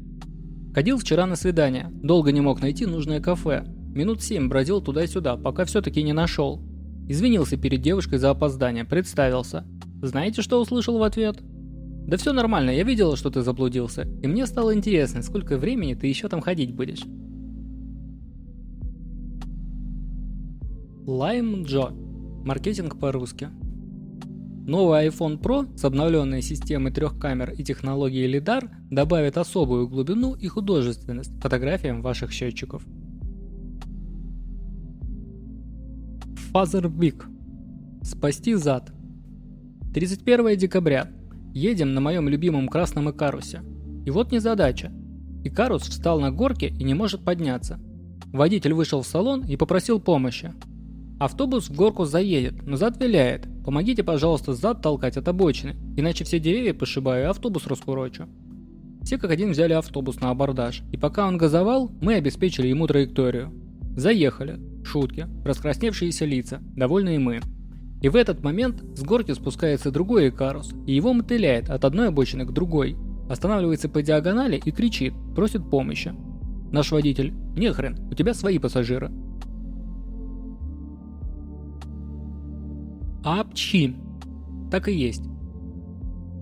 Ходил 0.74 0.98
вчера 0.98 1.28
на 1.28 1.36
свидание, 1.36 1.92
долго 1.92 2.32
не 2.32 2.42
мог 2.42 2.60
найти 2.60 2.88
нужное 2.88 3.22
кафе. 3.22 3.68
Минут 3.94 4.24
семь 4.24 4.50
бродил 4.50 4.82
туда-сюда, 4.82 5.38
пока 5.38 5.66
все-таки 5.66 6.02
не 6.02 6.14
нашел. 6.14 6.60
Извинился 7.08 7.58
перед 7.58 7.82
девушкой 7.82 8.18
за 8.18 8.32
опоздание, 8.32 8.86
представился. 8.86 9.68
Знаете, 10.02 10.42
что 10.42 10.60
услышал 10.60 10.98
в 10.98 11.04
ответ? 11.04 11.38
Да 12.08 12.18
все 12.18 12.34
нормально, 12.34 12.72
я 12.72 12.84
видела, 12.84 13.16
что 13.16 13.30
ты 13.30 13.42
заблудился, 13.42 14.08
и 14.22 14.28
мне 14.28 14.48
стало 14.48 14.74
интересно, 14.74 15.22
сколько 15.22 15.58
времени 15.58 15.94
ты 15.94 16.08
еще 16.08 16.28
там 16.28 16.42
ходить 16.42 16.74
будешь. 16.74 17.04
Lime 21.06 21.64
Joe. 21.64 21.94
Маркетинг 22.44 23.00
по-русски. 23.00 23.50
Новый 24.66 25.08
iPhone 25.08 25.40
Pro 25.40 25.78
с 25.78 25.84
обновленной 25.84 26.42
системой 26.42 26.92
трех 26.92 27.20
камер 27.20 27.52
и 27.52 27.64
технологией 27.64 28.34
LiDAR 28.34 28.70
добавит 28.90 29.38
особую 29.38 29.88
глубину 29.88 30.34
и 30.34 30.48
художественность 30.48 31.40
фотографиям 31.42 32.02
ваших 32.02 32.32
счетчиков. 32.32 32.84
Father 36.54 36.84
Big. 36.84 37.24
Спасти 38.04 38.54
зад. 38.54 38.92
31 39.96 40.56
декабря. 40.56 41.10
Едем 41.52 41.96
на 41.96 42.00
моем 42.00 42.30
любимом 42.30 42.68
красном 42.68 43.10
Икарусе. 43.10 43.64
И 44.06 44.12
вот 44.12 44.32
незадача. 44.32 44.92
Икарус 45.44 45.82
встал 45.82 46.20
на 46.20 46.32
горке 46.32 46.68
и 46.68 46.84
не 46.84 46.94
может 46.94 47.26
подняться. 47.26 47.80
Водитель 48.32 48.74
вышел 48.74 49.02
в 49.02 49.08
салон 49.08 49.44
и 49.44 49.56
попросил 49.56 50.00
помощи. 50.00 50.54
Автобус 51.20 51.70
в 51.70 51.76
горку 51.76 52.06
заедет, 52.06 52.68
но 52.68 52.78
зад 52.78 53.02
виляет. 53.02 53.48
Помогите, 53.66 54.04
пожалуйста, 54.04 54.54
зад 54.54 54.84
толкать 54.84 55.18
от 55.18 55.28
обочины, 55.28 55.76
иначе 55.98 56.24
все 56.24 56.40
деревья 56.40 56.76
пошибаю 56.76 57.24
и 57.24 57.30
автобус 57.30 57.66
раскурочу. 57.66 58.28
Все 59.02 59.18
как 59.18 59.32
один 59.32 59.54
взяли 59.54 59.74
автобус 59.74 60.22
на 60.22 60.30
абордаж, 60.30 60.84
и 60.92 60.98
пока 60.98 61.28
он 61.28 61.38
газовал, 61.38 61.90
мы 62.00 62.14
обеспечили 62.14 62.68
ему 62.68 62.86
траекторию. 62.86 63.52
Заехали. 63.96 64.73
Шутки. 64.84 65.28
Раскрасневшиеся 65.46 66.26
лица. 66.26 66.60
Довольные 66.76 67.20
мы. 67.20 67.42
И 68.02 68.10
в 68.10 68.16
этот 68.16 68.44
момент 68.44 68.84
с 68.98 69.04
горки 69.04 69.32
спускается 69.32 69.90
другой 69.90 70.30
Икарус, 70.30 70.74
и 70.86 70.94
его 70.94 71.14
мотыляет 71.14 71.70
от 71.70 71.86
одной 71.86 72.10
обочины 72.10 72.46
к 72.46 72.52
другой. 72.52 72.98
Останавливается 73.30 73.88
по 73.88 74.02
диагонали 74.02 74.62
и 74.64 74.72
кричит, 74.72 75.14
просит 75.36 75.70
помощи. 75.70 76.14
Наш 76.72 76.92
водитель, 76.92 77.34
нехрен, 77.56 77.98
у 78.12 78.14
тебя 78.14 78.34
свои 78.34 78.60
пассажиры. 78.60 79.10
Апчи. 83.24 83.96
Так 84.70 84.90
и 84.90 84.94
есть. 84.94 85.24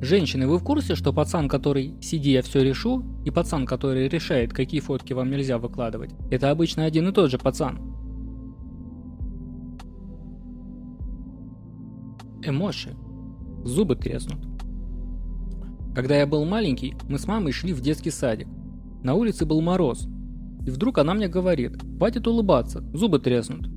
Женщины, 0.01 0.47
вы 0.47 0.57
в 0.57 0.63
курсе, 0.63 0.95
что 0.95 1.13
пацан, 1.13 1.47
который 1.47 1.93
«сиди, 2.01 2.31
я 2.31 2.41
все 2.41 2.63
решу», 2.63 3.03
и 3.23 3.29
пацан, 3.29 3.67
который 3.67 4.07
решает, 4.07 4.51
какие 4.51 4.81
фотки 4.81 5.13
вам 5.13 5.29
нельзя 5.29 5.59
выкладывать, 5.59 6.15
это 6.31 6.49
обычно 6.49 6.85
один 6.85 7.07
и 7.07 7.11
тот 7.11 7.29
же 7.29 7.37
пацан? 7.37 7.90
Эмоши. 12.43 12.95
Зубы 13.63 13.95
треснут. 13.95 14.39
Когда 15.93 16.15
я 16.17 16.25
был 16.25 16.45
маленький, 16.45 16.95
мы 17.09 17.19
с 17.19 17.27
мамой 17.27 17.51
шли 17.51 17.73
в 17.73 17.81
детский 17.81 18.11
садик. 18.11 18.47
На 19.03 19.13
улице 19.13 19.45
был 19.45 19.61
мороз. 19.61 20.07
И 20.65 20.69
вдруг 20.69 20.97
она 20.97 21.13
мне 21.13 21.27
говорит, 21.27 21.81
хватит 21.97 22.27
улыбаться, 22.27 22.81
зубы 22.93 23.19
треснут. 23.19 23.69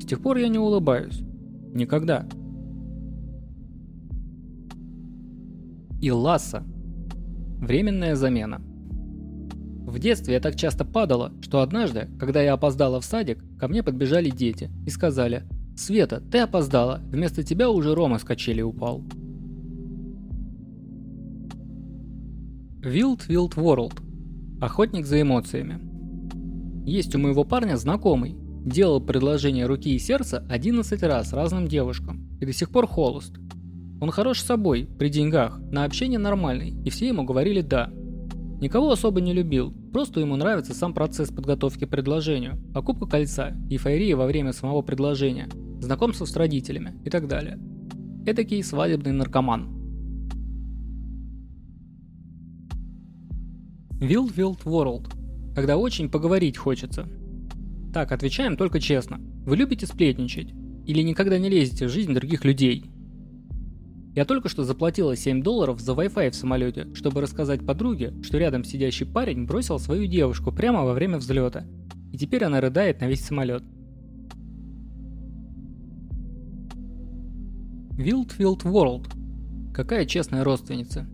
С 0.00 0.06
тех 0.06 0.20
пор 0.20 0.38
я 0.38 0.48
не 0.48 0.58
улыбаюсь. 0.58 1.22
Никогда. 1.72 2.26
и 6.02 6.10
Ласса. 6.10 6.64
Временная 7.60 8.16
замена. 8.16 8.60
В 9.86 10.00
детстве 10.00 10.34
я 10.34 10.40
так 10.40 10.56
часто 10.56 10.84
падала, 10.84 11.32
что 11.42 11.60
однажды, 11.60 12.08
когда 12.18 12.42
я 12.42 12.54
опоздала 12.54 13.00
в 13.00 13.04
садик, 13.04 13.38
ко 13.58 13.68
мне 13.68 13.84
подбежали 13.84 14.28
дети 14.28 14.68
и 14.84 14.90
сказали 14.90 15.44
«Света, 15.76 16.20
ты 16.20 16.38
опоздала, 16.38 17.00
вместо 17.06 17.42
тебя 17.42 17.70
уже 17.70 17.94
Рома 17.94 18.18
с 18.18 18.24
качели 18.24 18.62
упал». 18.62 19.02
Wild 22.82 23.28
Wild 23.28 23.54
World. 23.54 23.92
Охотник 24.60 25.06
за 25.06 25.22
эмоциями. 25.22 25.80
Есть 26.84 27.14
у 27.14 27.18
моего 27.18 27.44
парня 27.44 27.76
знакомый. 27.76 28.34
Делал 28.64 29.00
предложение 29.00 29.66
руки 29.66 29.94
и 29.94 29.98
сердца 30.00 30.44
11 30.48 31.02
раз 31.04 31.32
разным 31.32 31.68
девушкам 31.68 32.28
и 32.40 32.44
до 32.44 32.52
сих 32.52 32.70
пор 32.70 32.88
холост. 32.88 33.36
Он 34.00 34.10
хорош 34.10 34.40
собой, 34.40 34.88
при 34.98 35.08
деньгах, 35.10 35.60
на 35.70 35.84
общение 35.84 36.18
нормальный, 36.18 36.70
и 36.84 36.90
все 36.90 37.06
ему 37.06 37.22
говорили 37.22 37.60
«да». 37.60 37.92
Никого 38.60 38.90
особо 38.90 39.20
не 39.20 39.32
любил, 39.32 39.72
просто 39.92 40.18
ему 40.18 40.34
нравится 40.34 40.74
сам 40.74 40.92
процесс 40.92 41.28
подготовки 41.30 41.84
к 41.84 41.88
предложению, 41.88 42.60
покупка 42.74 43.06
кольца, 43.06 43.56
эйфория 43.70 44.16
во 44.16 44.26
время 44.26 44.52
самого 44.52 44.82
предложения, 44.82 45.48
знакомство 45.82 46.24
с 46.24 46.36
родителями 46.36 46.94
и 47.04 47.10
так 47.10 47.26
далее. 47.28 47.58
Этакий 48.24 48.62
свадебный 48.62 49.12
наркоман. 49.12 49.68
Wild 54.00 54.34
Wild 54.34 54.64
World. 54.64 55.10
Когда 55.54 55.76
очень 55.76 56.10
поговорить 56.10 56.56
хочется. 56.56 57.08
Так, 57.92 58.12
отвечаем 58.12 58.56
только 58.56 58.80
честно. 58.80 59.18
Вы 59.44 59.56
любите 59.56 59.86
сплетничать? 59.86 60.52
Или 60.86 61.02
никогда 61.02 61.38
не 61.38 61.48
лезете 61.48 61.86
в 61.86 61.90
жизнь 61.90 62.14
других 62.14 62.44
людей? 62.44 62.90
Я 64.14 64.24
только 64.24 64.48
что 64.48 64.62
заплатила 64.62 65.16
7 65.16 65.42
долларов 65.42 65.80
за 65.80 65.92
Wi-Fi 65.92 66.30
в 66.30 66.34
самолете, 66.34 66.88
чтобы 66.94 67.20
рассказать 67.20 67.64
подруге, 67.64 68.14
что 68.22 68.38
рядом 68.38 68.62
сидящий 68.62 69.06
парень 69.06 69.46
бросил 69.46 69.78
свою 69.78 70.06
девушку 70.06 70.52
прямо 70.52 70.84
во 70.84 70.92
время 70.92 71.18
взлета. 71.18 71.66
И 72.12 72.18
теперь 72.18 72.44
она 72.44 72.60
рыдает 72.60 73.00
на 73.00 73.08
весь 73.08 73.24
самолет. 73.24 73.62
Wild 77.98 78.62
World. 78.64 79.06
Какая 79.74 80.06
честная 80.06 80.44
родственница. 80.44 81.06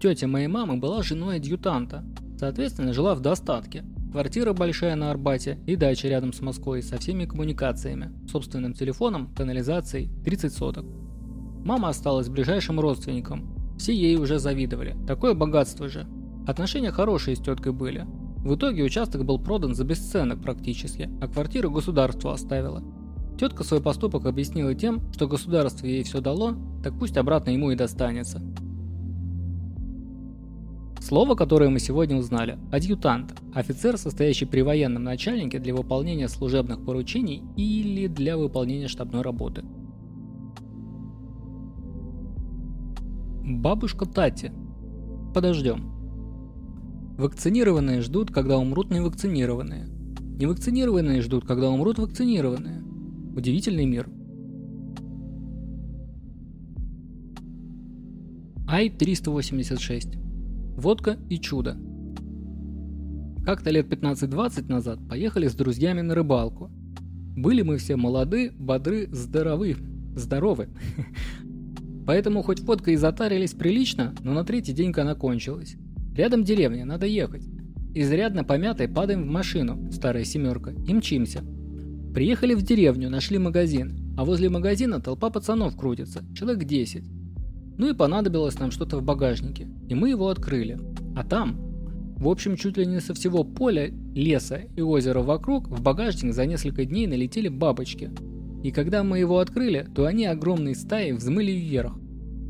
Тетя 0.00 0.26
моей 0.26 0.48
мамы 0.48 0.76
была 0.76 1.02
женой 1.04 1.36
адъютанта, 1.36 2.04
соответственно 2.38 2.92
жила 2.92 3.14
в 3.14 3.20
достатке. 3.20 3.84
Квартира 4.10 4.52
большая 4.52 4.96
на 4.96 5.12
Арбате 5.12 5.60
и 5.66 5.76
дача 5.76 6.08
рядом 6.08 6.32
с 6.32 6.40
Москвой 6.40 6.82
со 6.82 6.98
всеми 6.98 7.24
коммуникациями, 7.24 8.10
собственным 8.28 8.74
телефоном, 8.74 9.32
канализацией, 9.32 10.10
30 10.24 10.52
соток. 10.52 10.86
Мама 11.64 11.90
осталась 11.90 12.28
ближайшим 12.28 12.80
родственником. 12.80 13.76
Все 13.78 13.94
ей 13.94 14.16
уже 14.16 14.40
завидовали. 14.40 14.96
Такое 15.06 15.34
богатство 15.34 15.88
же. 15.88 16.04
Отношения 16.48 16.90
хорошие 16.90 17.36
с 17.36 17.40
теткой 17.40 17.72
были. 17.72 18.06
В 18.38 18.56
итоге 18.56 18.82
участок 18.82 19.24
был 19.24 19.38
продан 19.38 19.76
за 19.76 19.84
бесценок 19.84 20.42
практически, 20.42 21.08
а 21.20 21.28
квартиру 21.28 21.70
государство 21.70 22.32
оставило. 22.32 22.82
Тетка 23.38 23.64
свой 23.64 23.80
поступок 23.80 24.26
объяснила 24.26 24.74
тем, 24.74 25.00
что 25.12 25.28
государство 25.28 25.86
ей 25.86 26.02
все 26.02 26.20
дало, 26.20 26.54
так 26.82 26.98
пусть 26.98 27.16
обратно 27.16 27.50
ему 27.50 27.70
и 27.70 27.76
достанется. 27.76 28.42
Слово, 31.00 31.36
которое 31.36 31.70
мы 31.70 31.78
сегодня 31.78 32.16
узнали– 32.16 32.58
адъютант, 32.72 33.34
офицер, 33.54 33.96
состоящий 33.96 34.44
при 34.44 34.60
военном 34.60 35.04
начальнике 35.04 35.58
для 35.58 35.74
выполнения 35.74 36.28
служебных 36.28 36.84
поручений 36.84 37.42
или 37.56 38.08
для 38.08 38.36
выполнения 38.36 38.88
штабной 38.88 39.22
работы– 39.22 39.64
Бабушка 43.50 44.04
Тати. 44.04 44.52
Подождем. 45.34 45.90
Вакцинированные 47.16 48.02
ждут, 48.02 48.30
когда 48.30 48.58
умрут 48.58 48.90
невакцинированные. 48.90 49.86
Невакцинированные 50.38 51.22
ждут, 51.22 51.46
когда 51.46 51.70
умрут 51.70 51.98
вакцинированные. 51.98 52.84
Удивительный 53.38 53.86
мир. 53.86 54.08
Ай-386. 58.68 60.18
Водка 60.76 61.16
и 61.30 61.38
чудо. 61.38 61.76
Как-то 63.44 63.70
лет 63.70 63.86
15-20 63.86 64.68
назад 64.68 64.98
поехали 65.08 65.46
с 65.46 65.54
друзьями 65.54 66.00
на 66.00 66.16
рыбалку. 66.16 66.72
Были 67.36 67.62
мы 67.62 67.76
все 67.76 67.94
молоды, 67.94 68.50
бодры, 68.58 69.06
здоровы. 69.12 69.76
Здоровы. 70.16 70.70
Поэтому 72.08 72.42
хоть 72.42 72.58
водка 72.62 72.90
и 72.90 72.96
затарились 72.96 73.52
прилично, 73.52 74.16
но 74.24 74.32
на 74.32 74.42
третий 74.42 74.72
день 74.72 74.92
она 74.96 75.14
кончилась. 75.14 75.76
Рядом 76.16 76.42
деревня, 76.42 76.84
надо 76.84 77.06
ехать. 77.06 77.46
Изрядно 77.94 78.42
помятой 78.42 78.88
падаем 78.88 79.22
в 79.22 79.30
машину, 79.30 79.92
старая 79.92 80.24
семерка, 80.24 80.72
и 80.72 80.92
мчимся. 80.92 81.44
Приехали 82.18 82.54
в 82.54 82.62
деревню, 82.62 83.10
нашли 83.10 83.38
магазин, 83.38 83.92
а 84.18 84.24
возле 84.24 84.48
магазина 84.48 85.00
толпа 85.00 85.30
пацанов 85.30 85.76
крутится, 85.76 86.24
человек 86.34 86.64
10. 86.64 87.04
Ну 87.78 87.90
и 87.90 87.94
понадобилось 87.94 88.58
нам 88.58 88.72
что-то 88.72 88.98
в 88.98 89.04
багажнике, 89.04 89.68
и 89.88 89.94
мы 89.94 90.08
его 90.08 90.26
открыли. 90.26 90.80
А 91.14 91.22
там, 91.22 91.54
в 92.16 92.26
общем, 92.26 92.56
чуть 92.56 92.76
ли 92.76 92.86
не 92.86 92.98
со 92.98 93.14
всего 93.14 93.44
поля, 93.44 93.92
леса 94.16 94.62
и 94.74 94.80
озера 94.80 95.20
вокруг, 95.20 95.68
в 95.68 95.80
багажник 95.80 96.34
за 96.34 96.44
несколько 96.44 96.84
дней 96.84 97.06
налетели 97.06 97.46
бабочки– 97.46 98.10
и 98.64 98.72
когда 98.72 99.04
мы 99.04 99.20
его 99.20 99.38
открыли, 99.38 99.86
то 99.94 100.04
они 100.04 100.26
огромной 100.26 100.74
стаей 100.74 101.12
взмыли 101.12 101.52
вверх. 101.52 101.92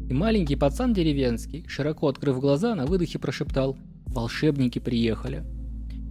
И 0.09 0.15
маленький 0.15 0.57
пацан 0.57 0.95
деревенский, 0.95 1.67
широко 1.69 2.09
открыв 2.09 2.41
глаза, 2.41 2.75
на 2.75 2.87
выдохе 2.87 3.19
прошептал 3.19 3.77
«Волшебники 4.07 4.79
приехали». 4.79 5.45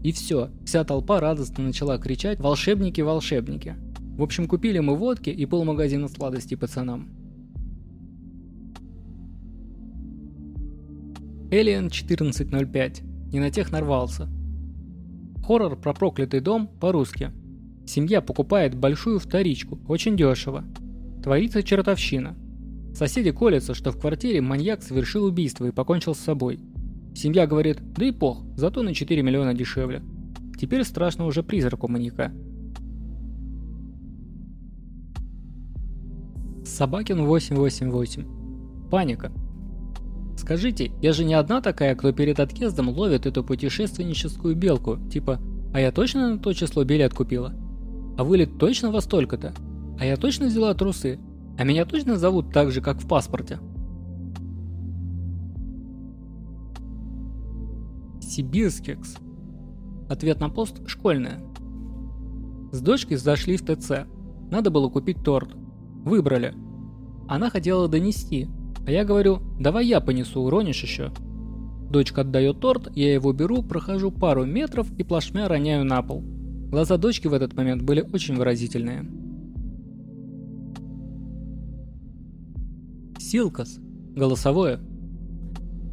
И 0.07 0.13
все, 0.13 0.51
вся 0.63 0.85
толпа 0.85 1.19
радостно 1.19 1.65
начала 1.65 1.97
кричать 1.97 2.39
«Волшебники, 2.39 3.01
волшебники!». 3.01 3.75
В 4.15 4.23
общем, 4.23 4.47
купили 4.47 4.79
мы 4.79 4.95
водки 4.95 5.29
и 5.29 5.45
полмагазина 5.45 6.07
сладостей 6.07 6.55
пацанам. 6.55 7.09
Alien 11.51 11.87
1405. 11.87 13.01
Не 13.33 13.41
на 13.41 13.51
тех 13.51 13.69
нарвался. 13.73 14.29
Хоррор 15.45 15.75
про 15.75 15.93
проклятый 15.93 16.39
дом 16.39 16.69
по-русски. 16.79 17.33
Семья 17.85 18.21
покупает 18.21 18.75
большую 18.75 19.19
вторичку, 19.19 19.77
очень 19.89 20.15
дешево. 20.15 20.63
Творится 21.21 21.63
чертовщина. 21.63 22.37
Соседи 22.95 23.31
колятся, 23.31 23.73
что 23.73 23.91
в 23.91 23.99
квартире 23.99 24.39
маньяк 24.39 24.83
совершил 24.83 25.25
убийство 25.25 25.65
и 25.65 25.71
покончил 25.71 26.15
с 26.15 26.19
собой. 26.19 26.61
Семья 27.17 27.47
говорит, 27.47 27.79
да 27.95 28.05
и 28.05 28.11
пох, 28.11 28.43
зато 28.55 28.83
на 28.83 28.93
4 28.93 29.23
миллиона 29.23 29.55
дешевле. 29.55 30.03
Теперь 30.55 30.83
страшно 30.83 31.25
уже 31.25 31.41
призраку 31.41 31.87
маньяка. 31.87 32.31
Собакин 36.63 37.25
888. 37.25 38.89
Паника. 38.91 39.31
Скажите, 40.37 40.91
я 41.01 41.11
же 41.11 41.25
не 41.25 41.33
одна 41.33 41.59
такая, 41.59 41.95
кто 41.95 42.11
перед 42.11 42.39
отъездом 42.39 42.89
ловит 42.89 43.25
эту 43.25 43.43
путешественническую 43.43 44.55
белку, 44.55 44.99
типа 45.11 45.39
«А 45.73 45.79
я 45.79 45.91
точно 45.91 46.35
на 46.35 46.37
то 46.37 46.53
число 46.53 46.83
билет 46.83 47.15
купила?» 47.15 47.51
А 48.15 48.23
вылет 48.23 48.59
точно 48.59 48.91
во 48.91 49.01
столько-то? 49.01 49.55
А 49.99 50.05
я 50.05 50.17
точно 50.17 50.45
взяла 50.45 50.75
трусы? 50.75 51.17
А 51.57 51.63
меня 51.63 51.85
точно 51.85 52.15
зовут 52.17 52.53
так 52.53 52.69
же, 52.71 52.79
как 52.81 53.01
в 53.01 53.07
паспорте? 53.07 53.57
Сибирскекс. 58.37 59.15
Ответ 60.09 60.39
на 60.39 60.49
пост 60.49 60.87
школьная. 60.87 61.43
С 62.71 62.79
дочкой 62.81 63.17
зашли 63.17 63.57
в 63.57 63.63
ТЦ. 63.65 64.05
Надо 64.51 64.69
было 64.69 64.89
купить 64.89 65.23
торт. 65.23 65.55
Выбрали. 66.05 66.53
Она 67.27 67.49
хотела 67.49 67.87
донести, 67.87 68.47
а 68.85 68.91
я 68.91 69.05
говорю, 69.05 69.39
давай 69.59 69.87
я 69.87 70.01
понесу, 70.01 70.41
уронишь 70.41 70.83
еще. 70.83 71.11
Дочка 71.89 72.21
отдает 72.21 72.59
торт, 72.59 72.95
я 72.95 73.11
его 73.11 73.33
беру, 73.33 73.63
прохожу 73.63 74.11
пару 74.11 74.45
метров 74.45 74.91
и 74.99 75.03
плашмя 75.03 75.47
роняю 75.47 75.83
на 75.83 76.03
пол. 76.03 76.21
Глаза 76.21 76.97
дочки 76.97 77.27
в 77.27 77.33
этот 77.33 77.55
момент 77.55 77.81
были 77.81 78.01
очень 78.13 78.35
выразительные. 78.35 79.09
Силкас. 83.17 83.79
Голосовое. 84.15 84.79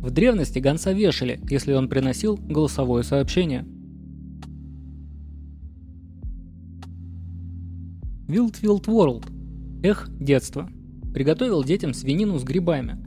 В 0.05 0.11
древности 0.11 0.59
гонца 0.59 0.93
вешали, 0.93 1.41
если 1.49 1.73
он 1.73 1.89
приносил 1.89 2.37
голосовое 2.37 3.03
сообщение. 3.05 3.65
Wild 8.29 8.85
World. 8.85 9.25
Эх, 9.83 10.11
детство. 10.21 10.69
Приготовил 11.15 11.65
детям 11.65 11.95
свинину 11.95 12.39
с 12.39 12.45
грибами. 12.45 12.99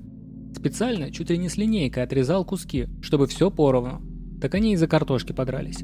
Специально 0.56 1.12
чуть 1.12 1.30
ли 1.30 1.38
не 1.38 1.50
с 1.50 1.58
линейкой 1.58 2.02
отрезал 2.02 2.44
куски, 2.44 2.88
чтобы 3.02 3.28
все 3.28 3.52
поровну. 3.52 4.02
Так 4.42 4.56
они 4.56 4.74
из-за 4.74 4.88
картошки 4.88 5.34
подрались. 5.34 5.84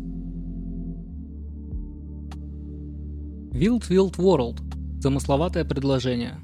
Wild 3.52 4.18
World. 4.18 4.62
Замысловатое 5.00 5.64
предложение. 5.64 6.40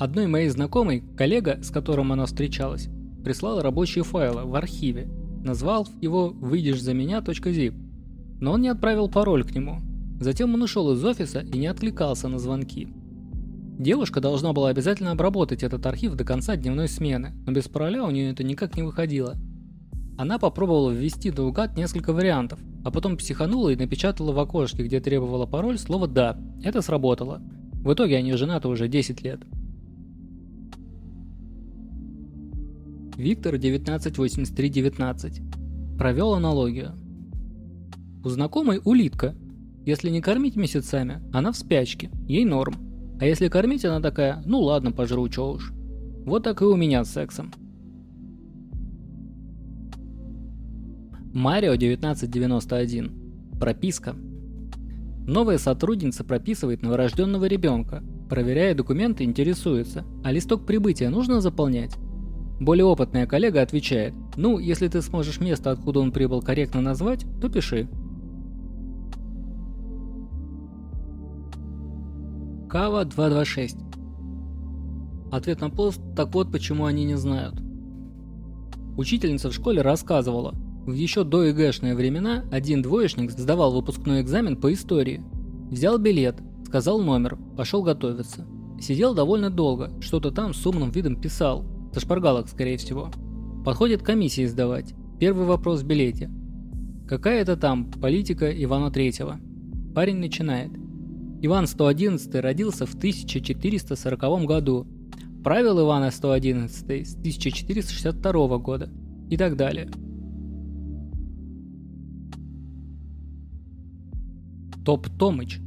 Одной 0.00 0.26
моей 0.26 0.48
знакомой, 0.48 1.04
коллега, 1.16 1.60
с 1.62 1.70
которым 1.70 2.10
она 2.10 2.26
встречалась, 2.26 2.88
прислал 3.24 3.60
рабочие 3.60 4.04
файлы 4.04 4.44
в 4.44 4.54
архиве, 4.54 5.08
назвал 5.42 5.88
его 6.00 6.28
«выйдешь 6.28 6.82
за 6.82 6.92
меня.zip», 6.92 7.74
но 8.40 8.52
он 8.52 8.60
не 8.60 8.68
отправил 8.68 9.08
пароль 9.08 9.44
к 9.44 9.54
нему. 9.54 9.80
Затем 10.20 10.54
он 10.54 10.62
ушел 10.62 10.92
из 10.92 11.04
офиса 11.04 11.40
и 11.40 11.58
не 11.58 11.66
откликался 11.66 12.28
на 12.28 12.38
звонки. 12.38 12.88
Девушка 13.78 14.20
должна 14.20 14.52
была 14.52 14.68
обязательно 14.68 15.10
обработать 15.10 15.64
этот 15.64 15.84
архив 15.86 16.14
до 16.14 16.24
конца 16.24 16.54
дневной 16.54 16.86
смены, 16.86 17.32
но 17.44 17.52
без 17.52 17.64
пароля 17.64 18.04
у 18.04 18.10
нее 18.10 18.30
это 18.30 18.44
никак 18.44 18.76
не 18.76 18.84
выходило. 18.84 19.36
Она 20.16 20.38
попробовала 20.38 20.92
ввести 20.92 21.32
наугад 21.32 21.76
несколько 21.76 22.12
вариантов, 22.12 22.60
а 22.84 22.92
потом 22.92 23.16
психанула 23.16 23.70
и 23.70 23.76
напечатала 23.76 24.30
в 24.30 24.38
окошке, 24.38 24.84
где 24.84 25.00
требовала 25.00 25.46
пароль, 25.46 25.78
слово 25.78 26.06
«да». 26.06 26.38
Это 26.62 26.82
сработало. 26.82 27.42
В 27.72 27.92
итоге 27.92 28.16
они 28.16 28.32
женаты 28.34 28.68
уже 28.68 28.86
10 28.86 29.22
лет. 29.22 29.40
Виктор 33.16 33.54
198319. 33.54 35.42
Провел 35.96 36.34
аналогию. 36.34 36.92
У 38.24 38.28
знакомой 38.28 38.80
улитка. 38.84 39.36
Если 39.86 40.10
не 40.10 40.20
кормить 40.20 40.56
месяцами, 40.56 41.22
она 41.32 41.52
в 41.52 41.56
спячке, 41.56 42.10
ей 42.26 42.44
норм. 42.44 42.74
А 43.20 43.26
если 43.26 43.48
кормить, 43.48 43.84
она 43.84 44.00
такая, 44.00 44.42
ну 44.44 44.60
ладно, 44.60 44.90
пожру, 44.90 45.28
чё 45.28 45.52
уж. 45.52 45.72
Вот 46.24 46.42
так 46.42 46.60
и 46.62 46.64
у 46.64 46.74
меня 46.74 47.04
с 47.04 47.12
сексом. 47.12 47.52
Марио 51.32 51.72
1991. 51.72 53.12
Прописка. 53.60 54.16
Новая 55.26 55.58
сотрудница 55.58 56.24
прописывает 56.24 56.82
новорожденного 56.82 57.44
ребенка, 57.44 58.02
проверяя 58.28 58.74
документы, 58.74 59.22
интересуется, 59.22 60.04
а 60.24 60.32
листок 60.32 60.66
прибытия 60.66 61.10
нужно 61.10 61.40
заполнять? 61.40 61.96
Более 62.60 62.84
опытная 62.84 63.26
коллега 63.26 63.62
отвечает, 63.62 64.14
ну, 64.36 64.58
если 64.58 64.86
ты 64.88 65.02
сможешь 65.02 65.40
место, 65.40 65.72
откуда 65.72 66.00
он 66.00 66.12
прибыл, 66.12 66.40
корректно 66.40 66.80
назвать, 66.80 67.26
то 67.40 67.48
пиши. 67.48 67.88
Кава 72.68 73.04
226. 73.04 73.76
Ответ 75.32 75.60
на 75.60 75.70
пост, 75.70 76.00
так 76.16 76.32
вот 76.34 76.52
почему 76.52 76.84
они 76.84 77.04
не 77.04 77.16
знают. 77.16 77.60
Учительница 78.96 79.50
в 79.50 79.54
школе 79.54 79.82
рассказывала, 79.82 80.54
в 80.86 80.92
еще 80.92 81.24
до 81.24 81.44
ЕГЭшные 81.44 81.96
времена 81.96 82.44
один 82.52 82.82
двоечник 82.82 83.32
сдавал 83.32 83.72
выпускной 83.72 84.20
экзамен 84.20 84.56
по 84.56 84.72
истории. 84.72 85.24
Взял 85.70 85.98
билет, 85.98 86.36
сказал 86.66 87.00
номер, 87.00 87.36
пошел 87.56 87.82
готовиться. 87.82 88.46
Сидел 88.80 89.14
довольно 89.14 89.50
долго, 89.50 89.90
что-то 90.00 90.30
там 90.30 90.52
с 90.52 90.64
умным 90.66 90.90
видом 90.90 91.20
писал, 91.20 91.64
со 91.94 92.00
шпаргалок 92.00 92.48
скорее 92.48 92.76
всего. 92.76 93.10
Подходит 93.64 94.02
комиссии 94.02 94.44
сдавать. 94.46 94.94
Первый 95.20 95.46
вопрос 95.46 95.82
в 95.82 95.86
билете. 95.86 96.28
Какая 97.06 97.40
это 97.40 97.56
там 97.56 97.90
политика 97.90 98.50
Ивана 98.50 98.90
Третьего? 98.90 99.38
Парень 99.94 100.16
начинает. 100.16 100.72
Иван 101.40 101.68
111 101.68 102.34
родился 102.36 102.84
в 102.84 102.94
1440 102.94 104.44
году. 104.44 104.88
Правил 105.44 105.80
Ивана 105.80 106.10
111 106.10 107.06
с 107.06 107.14
1462 107.14 108.58
года. 108.58 108.90
И 109.30 109.36
так 109.36 109.56
далее. 109.56 109.88
Топ 114.84 115.08
Томыч. 115.16 115.60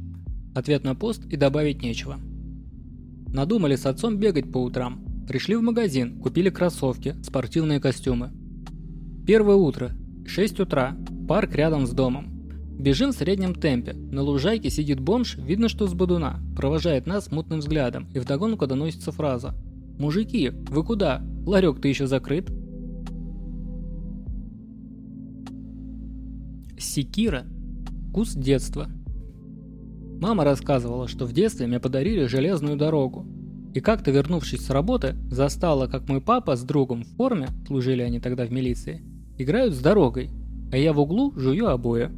Ответ 0.54 0.84
на 0.84 0.94
пост 0.94 1.24
и 1.24 1.36
добавить 1.36 1.82
нечего. 1.82 2.18
Надумали 3.28 3.76
с 3.76 3.86
отцом 3.86 4.18
бегать 4.18 4.52
по 4.52 4.58
утрам. 4.58 5.07
Пришли 5.28 5.56
в 5.56 5.62
магазин, 5.62 6.18
купили 6.20 6.48
кроссовки, 6.48 7.14
спортивные 7.22 7.80
костюмы. 7.80 8.30
Первое 9.26 9.56
утро. 9.56 9.92
6 10.26 10.60
утра. 10.60 10.96
Парк 11.28 11.54
рядом 11.54 11.86
с 11.86 11.90
домом. 11.90 12.48
Бежим 12.78 13.12
в 13.12 13.14
среднем 13.14 13.54
темпе. 13.54 13.92
На 13.92 14.22
лужайке 14.22 14.70
сидит 14.70 15.00
бомж, 15.00 15.36
видно, 15.36 15.68
что 15.68 15.86
с 15.86 15.92
бодуна. 15.92 16.40
Провожает 16.56 17.06
нас 17.06 17.30
мутным 17.30 17.58
взглядом, 17.58 18.08
и 18.14 18.20
вдогонку 18.20 18.66
доносится 18.66 19.12
фраза. 19.12 19.54
«Мужики, 19.98 20.48
вы 20.48 20.82
куда? 20.82 21.22
Ларек-то 21.44 21.88
еще 21.88 22.06
закрыт?» 22.06 22.50
Секира. 26.78 27.44
Вкус 28.08 28.32
детства. 28.32 28.88
Мама 30.22 30.44
рассказывала, 30.44 31.06
что 31.06 31.26
в 31.26 31.34
детстве 31.34 31.66
мне 31.66 31.80
подарили 31.80 32.24
железную 32.24 32.78
дорогу. 32.78 33.26
И 33.74 33.80
как-то 33.80 34.10
вернувшись 34.10 34.64
с 34.64 34.70
работы, 34.70 35.14
застала, 35.30 35.86
как 35.86 36.08
мой 36.08 36.20
папа 36.20 36.56
с 36.56 36.62
другом 36.62 37.04
в 37.04 37.16
форме, 37.16 37.48
служили 37.66 38.02
они 38.02 38.18
тогда 38.18 38.44
в 38.44 38.52
милиции, 38.52 39.02
играют 39.36 39.74
с 39.74 39.80
дорогой, 39.80 40.30
а 40.72 40.76
я 40.76 40.92
в 40.92 40.98
углу 40.98 41.32
жую 41.36 41.68
обои. 41.68 42.10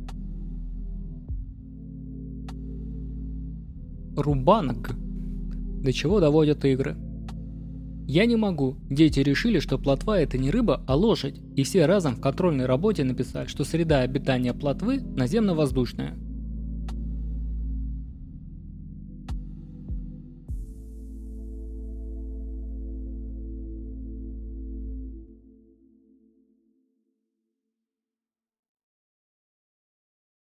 Рубанок. 4.17 4.93
До 5.83 5.93
чего 5.93 6.21
доводят 6.21 6.65
игры. 6.65 6.97
Я 8.07 8.27
не 8.27 8.37
могу. 8.37 8.77
Дети 8.91 9.21
решили, 9.21 9.61
что 9.61 9.79
плотва 9.79 10.21
это 10.21 10.37
не 10.37 10.51
рыба, 10.51 10.83
а 10.87 10.97
лошадь, 10.97 11.41
и 11.55 11.63
все 11.63 11.87
разом 11.87 12.17
в 12.17 12.21
контрольной 12.21 12.67
работе 12.67 13.05
написали, 13.05 13.47
что 13.47 13.65
среда 13.65 14.01
обитания 14.01 14.53
плотвы 14.53 15.01
наземно-воздушная. 15.01 16.19